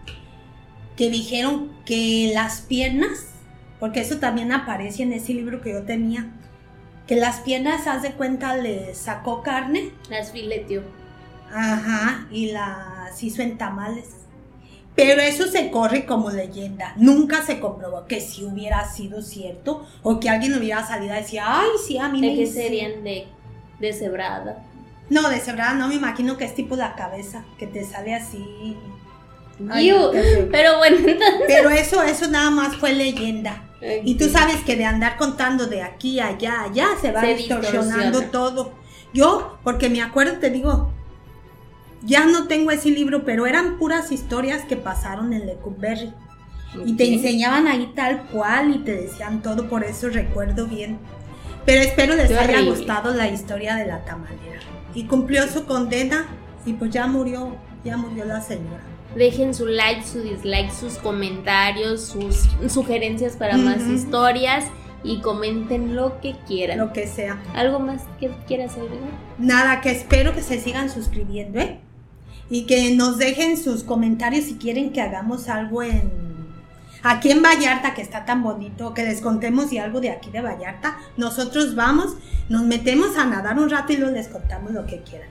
que 0.95 1.09
dijeron 1.09 1.71
que 1.85 2.31
las 2.33 2.61
piernas, 2.61 3.27
porque 3.79 4.01
eso 4.01 4.17
también 4.17 4.51
aparece 4.51 5.03
en 5.03 5.13
ese 5.13 5.33
libro 5.33 5.61
que 5.61 5.73
yo 5.73 5.83
tenía, 5.83 6.31
que 7.07 7.15
las 7.15 7.41
piernas, 7.41 7.87
haz 7.87 8.01
de 8.01 8.13
cuenta, 8.13 8.55
le 8.55 8.95
sacó 8.95 9.43
carne. 9.43 9.91
Las 10.09 10.31
fileteó. 10.31 10.83
Ajá, 11.53 12.27
y 12.31 12.51
las 12.51 13.21
hizo 13.21 13.41
en 13.41 13.57
tamales. 13.57 14.22
Pero 14.95 15.21
eso 15.21 15.47
se 15.47 15.71
corre 15.71 16.05
como 16.05 16.29
leyenda. 16.29 16.93
Nunca 16.97 17.43
se 17.43 17.59
comprobó 17.59 18.05
que 18.05 18.21
si 18.21 18.43
hubiera 18.43 18.87
sido 18.91 19.21
cierto 19.21 19.85
o 20.03 20.19
que 20.19 20.29
alguien 20.29 20.55
hubiera 20.55 20.85
salido 20.85 21.13
a 21.13 21.17
decir, 21.17 21.39
ay, 21.43 21.69
sí, 21.85 21.97
a 21.97 22.09
mí 22.09 22.21
¿De 22.21 22.35
qué 22.35 22.45
serían 22.45 23.03
de, 23.03 23.25
de 23.79 23.93
cebrada? 23.93 24.63
No, 25.09 25.29
de 25.29 25.39
cebrada 25.39 25.73
no, 25.73 25.87
me 25.87 25.95
imagino 25.95 26.37
que 26.37 26.45
es 26.45 26.53
tipo 26.53 26.75
la 26.75 26.95
cabeza, 26.95 27.43
que 27.57 27.67
te 27.67 27.83
sale 27.83 28.13
así. 28.13 28.77
pero 30.51 30.77
bueno, 30.77 30.97
entonces... 30.97 31.41
Pero 31.47 31.69
eso, 31.69 32.03
eso 32.03 32.27
nada 32.27 32.51
más 32.51 32.75
fue 32.75 32.93
leyenda. 32.93 33.63
Y 34.03 34.15
tú 34.15 34.29
sabes 34.29 34.61
que 34.63 34.75
de 34.75 34.85
andar 34.85 35.17
contando 35.17 35.67
de 35.67 35.81
aquí 35.81 36.19
a 36.19 36.27
allá, 36.27 36.63
allá, 36.63 36.87
se 37.01 37.11
va 37.11 37.23
distorsionando 37.23 38.21
todo. 38.23 38.73
Yo, 39.13 39.59
porque 39.63 39.89
me 39.89 40.01
acuerdo, 40.01 40.39
te 40.39 40.49
digo, 40.49 40.92
ya 42.05 42.25
no 42.25 42.47
tengo 42.47 42.71
ese 42.71 42.89
libro, 42.89 43.23
pero 43.23 43.47
eran 43.47 43.77
puras 43.77 44.11
historias 44.11 44.63
que 44.65 44.75
pasaron 44.75 45.33
en 45.33 45.45
Lecumberri. 45.45 46.13
Y 46.85 46.93
te 46.93 47.13
enseñaban 47.13 47.67
ahí 47.67 47.91
tal 47.95 48.23
cual 48.23 48.75
y 48.75 48.79
te 48.79 48.93
decían 48.95 49.41
todo, 49.41 49.69
por 49.69 49.83
eso 49.83 50.09
recuerdo 50.09 50.67
bien. 50.67 50.97
Pero 51.65 51.81
espero 51.81 52.15
les 52.15 52.31
haya 52.31 52.61
gustado 52.61 53.13
la 53.13 53.29
historia 53.29 53.75
de 53.75 53.85
la 53.85 54.03
tamalera. 54.03 54.59
Y 54.95 55.05
cumplió 55.05 55.47
su 55.47 55.65
condena 55.65 56.27
y 56.65 56.73
pues 56.73 56.91
ya 56.91 57.07
murió, 57.07 57.55
ya 57.85 57.95
murió 57.95 58.25
la 58.25 58.41
señora. 58.41 58.81
Dejen 59.15 59.53
su 59.53 59.67
like, 59.67 60.03
su 60.03 60.21
dislike, 60.21 60.71
sus 60.71 60.95
comentarios, 60.95 62.01
sus 62.01 62.49
sugerencias 62.71 63.35
para 63.35 63.57
más 63.57 63.81
historias 63.87 64.65
y 65.03 65.21
comenten 65.21 65.95
lo 65.95 66.19
que 66.19 66.35
quieran. 66.47 66.79
Lo 66.79 66.91
que 66.91 67.07
sea. 67.07 67.41
¿Algo 67.53 67.79
más 67.79 68.03
que 68.19 68.29
quieras 68.47 68.73
agregar? 68.73 69.11
Nada, 69.37 69.81
que 69.81 69.91
espero 69.91 70.33
que 70.33 70.41
se 70.41 70.59
sigan 70.59 70.89
suscribiendo, 70.89 71.59
¿eh? 71.59 71.79
Y 72.49 72.63
que 72.63 72.95
nos 72.95 73.17
dejen 73.17 73.57
sus 73.57 73.83
comentarios 73.83 74.45
si 74.45 74.55
quieren 74.55 74.91
que 74.91 75.01
hagamos 75.01 75.49
algo 75.49 75.81
en 75.83 76.11
aquí 77.03 77.31
en 77.31 77.43
Vallarta, 77.43 77.93
que 77.93 78.01
está 78.01 78.25
tan 78.25 78.41
bonito, 78.41 78.93
que 78.93 79.03
les 79.03 79.21
contemos 79.21 79.71
y 79.71 79.77
algo 79.77 79.99
de 80.01 80.09
aquí 80.09 80.31
de 80.31 80.41
Vallarta. 80.41 80.97
Nosotros 81.17 81.75
vamos, 81.75 82.15
nos 82.49 82.63
metemos 82.63 83.17
a 83.17 83.25
nadar 83.25 83.59
un 83.59 83.69
rato 83.69 83.93
y 83.93 83.97
luego 83.97 84.15
les 84.15 84.29
contamos 84.29 84.71
lo 84.71 84.85
que 84.85 85.01
quieran. 85.01 85.29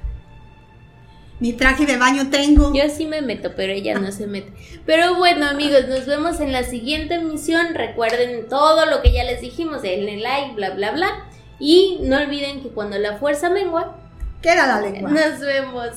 Mi 1.40 1.54
traje 1.54 1.86
de 1.86 1.96
baño 1.96 2.30
tengo. 2.30 2.72
Yo 2.72 2.84
sí 2.88 3.06
me 3.06 3.20
meto, 3.20 3.54
pero 3.56 3.72
ella 3.72 3.98
no 3.98 4.12
se 4.12 4.28
mete. 4.28 4.52
Pero 4.86 5.16
bueno, 5.16 5.46
amigos, 5.46 5.88
nos 5.88 6.06
vemos 6.06 6.38
en 6.38 6.52
la 6.52 6.62
siguiente 6.62 7.14
emisión. 7.14 7.74
Recuerden 7.74 8.48
todo 8.48 8.86
lo 8.86 9.02
que 9.02 9.12
ya 9.12 9.24
les 9.24 9.40
dijimos, 9.40 9.82
denle 9.82 10.18
like, 10.18 10.54
bla, 10.54 10.70
bla, 10.70 10.92
bla. 10.92 11.08
Y 11.58 11.98
no 12.02 12.18
olviden 12.18 12.62
que 12.62 12.68
cuando 12.68 12.96
la 12.98 13.16
fuerza 13.16 13.50
mengua, 13.50 13.96
queda 14.40 14.68
la 14.68 14.80
lengua. 14.82 15.10
Nos 15.10 15.40
vemos. 15.40 15.88